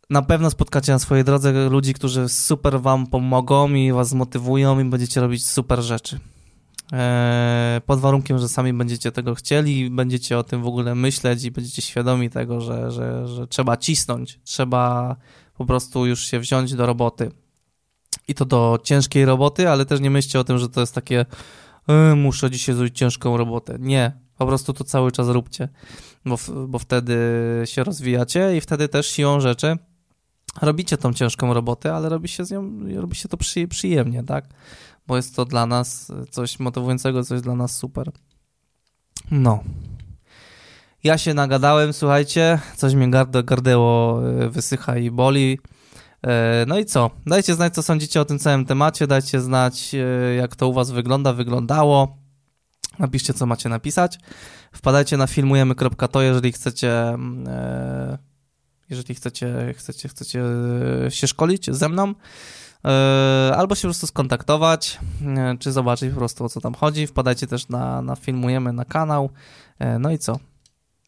Na 0.09 0.21
pewno 0.21 0.49
spotkacie 0.49 0.91
na 0.91 0.99
swojej 0.99 1.23
drodze 1.23 1.69
ludzi, 1.69 1.93
którzy 1.93 2.29
super 2.29 2.81
wam 2.81 3.07
pomogą 3.07 3.69
i 3.69 3.91
was 3.91 4.09
zmotywują 4.09 4.79
i 4.79 4.85
będziecie 4.85 5.21
robić 5.21 5.45
super 5.45 5.81
rzeczy. 5.81 6.19
Eee, 6.91 7.81
pod 7.81 7.99
warunkiem, 7.99 8.39
że 8.39 8.49
sami 8.49 8.73
będziecie 8.73 9.11
tego 9.11 9.35
chcieli, 9.35 9.89
będziecie 9.89 10.37
o 10.37 10.43
tym 10.43 10.63
w 10.63 10.67
ogóle 10.67 10.95
myśleć 10.95 11.43
i 11.43 11.51
będziecie 11.51 11.81
świadomi 11.81 12.29
tego, 12.29 12.61
że, 12.61 12.91
że, 12.91 13.27
że 13.27 13.47
trzeba 13.47 13.77
cisnąć, 13.77 14.39
trzeba 14.43 15.15
po 15.57 15.65
prostu 15.65 16.05
już 16.05 16.25
się 16.25 16.39
wziąć 16.39 16.73
do 16.73 16.85
roboty. 16.85 17.31
I 18.27 18.33
to 18.33 18.45
do 18.45 18.79
ciężkiej 18.83 19.25
roboty, 19.25 19.69
ale 19.69 19.85
też 19.85 19.99
nie 19.99 20.09
myślcie 20.09 20.39
o 20.39 20.43
tym, 20.43 20.57
że 20.57 20.69
to 20.69 20.81
jest 20.81 20.95
takie 20.95 21.25
e, 21.87 22.15
muszę 22.15 22.51
dzisiaj 22.51 22.75
zrobić 22.75 22.97
ciężką 22.97 23.37
robotę. 23.37 23.77
Nie, 23.79 24.11
po 24.37 24.45
prostu 24.45 24.73
to 24.73 24.83
cały 24.83 25.11
czas 25.11 25.27
róbcie, 25.27 25.69
bo, 26.25 26.37
bo 26.67 26.79
wtedy 26.79 27.17
się 27.65 27.83
rozwijacie 27.83 28.57
i 28.57 28.61
wtedy 28.61 28.87
też 28.87 29.07
siłą 29.07 29.39
rzeczy 29.39 29.77
robicie 30.61 30.97
tą 30.97 31.13
ciężką 31.13 31.53
robotę, 31.53 31.93
ale 31.93 32.09
robi 32.09 32.27
się 32.27 32.45
z 32.45 32.51
nią, 32.51 32.79
robi 32.95 33.15
się 33.15 33.29
to 33.29 33.37
przy, 33.37 33.67
przyjemnie, 33.67 34.23
tak? 34.23 34.45
Bo 35.07 35.15
jest 35.15 35.35
to 35.35 35.45
dla 35.45 35.65
nas 35.65 36.11
coś 36.29 36.59
motywującego, 36.59 37.23
coś 37.23 37.41
dla 37.41 37.55
nas 37.55 37.75
super. 37.75 38.11
No. 39.31 39.63
Ja 41.03 41.17
się 41.17 41.33
nagadałem, 41.33 41.93
słuchajcie, 41.93 42.59
coś 42.75 42.93
mnie 42.93 43.09
garde, 43.09 43.43
gardeło 43.43 44.21
e, 44.29 44.49
wysycha 44.49 44.97
i 44.97 45.11
boli. 45.11 45.59
E, 46.23 46.65
no 46.67 46.79
i 46.79 46.85
co? 46.85 47.09
Dajcie 47.25 47.55
znać, 47.55 47.73
co 47.73 47.83
sądzicie 47.83 48.21
o 48.21 48.25
tym 48.25 48.39
całym 48.39 48.65
temacie, 48.65 49.07
dajcie 49.07 49.41
znać, 49.41 49.95
e, 49.95 50.35
jak 50.35 50.55
to 50.55 50.67
u 50.67 50.73
was 50.73 50.91
wygląda, 50.91 51.33
wyglądało. 51.33 52.17
Napiszcie, 52.99 53.33
co 53.33 53.45
macie 53.45 53.69
napisać. 53.69 54.19
Wpadajcie 54.71 55.17
na 55.17 55.27
filmujemy.to, 55.27 56.21
jeżeli 56.21 56.51
chcecie 56.51 57.09
mm, 57.09 57.47
jeżeli 58.89 59.15
chcecie, 59.15 59.73
chcecie, 59.77 60.09
chcecie 60.09 60.43
się 61.09 61.27
szkolić 61.27 61.75
ze 61.75 61.89
mną, 61.89 62.13
e, 62.85 63.53
albo 63.57 63.75
się 63.75 63.81
po 63.81 63.87
prostu 63.87 64.07
skontaktować, 64.07 64.99
e, 65.37 65.57
czy 65.59 65.71
zobaczyć 65.71 66.09
po 66.09 66.17
prostu 66.17 66.45
o 66.45 66.49
co 66.49 66.61
tam 66.61 66.73
chodzi. 66.73 67.07
Wpadajcie 67.07 67.47
też 67.47 67.69
na, 67.69 68.01
na 68.01 68.15
Filmujemy 68.15 68.73
na 68.73 68.85
kanał. 68.85 69.29
E, 69.79 69.99
no 69.99 70.11
i 70.11 70.17
co? 70.17 70.39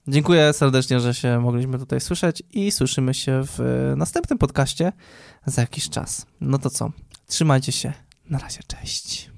Dziękuję 0.08 0.54
serdecznie, 0.54 1.00
że 1.00 1.14
się 1.14 1.39
mogliśmy 1.39 1.80
tutaj 1.80 2.02
słyszeć 2.02 2.43
i 2.52 2.72
słyszymy 2.72 3.14
się 3.14 3.41
w 3.45 3.93
następnym 3.97 4.39
podcaście 4.39 4.91
za 5.45 5.62
jakiś 5.62 5.89
czas. 5.89 6.26
No 6.41 6.60
to 6.60 6.70
co? 6.70 6.91
Trzymajcie 7.28 7.72
się. 7.72 7.93
Na 8.30 8.39
razie, 8.39 8.60
cześć. 8.68 9.32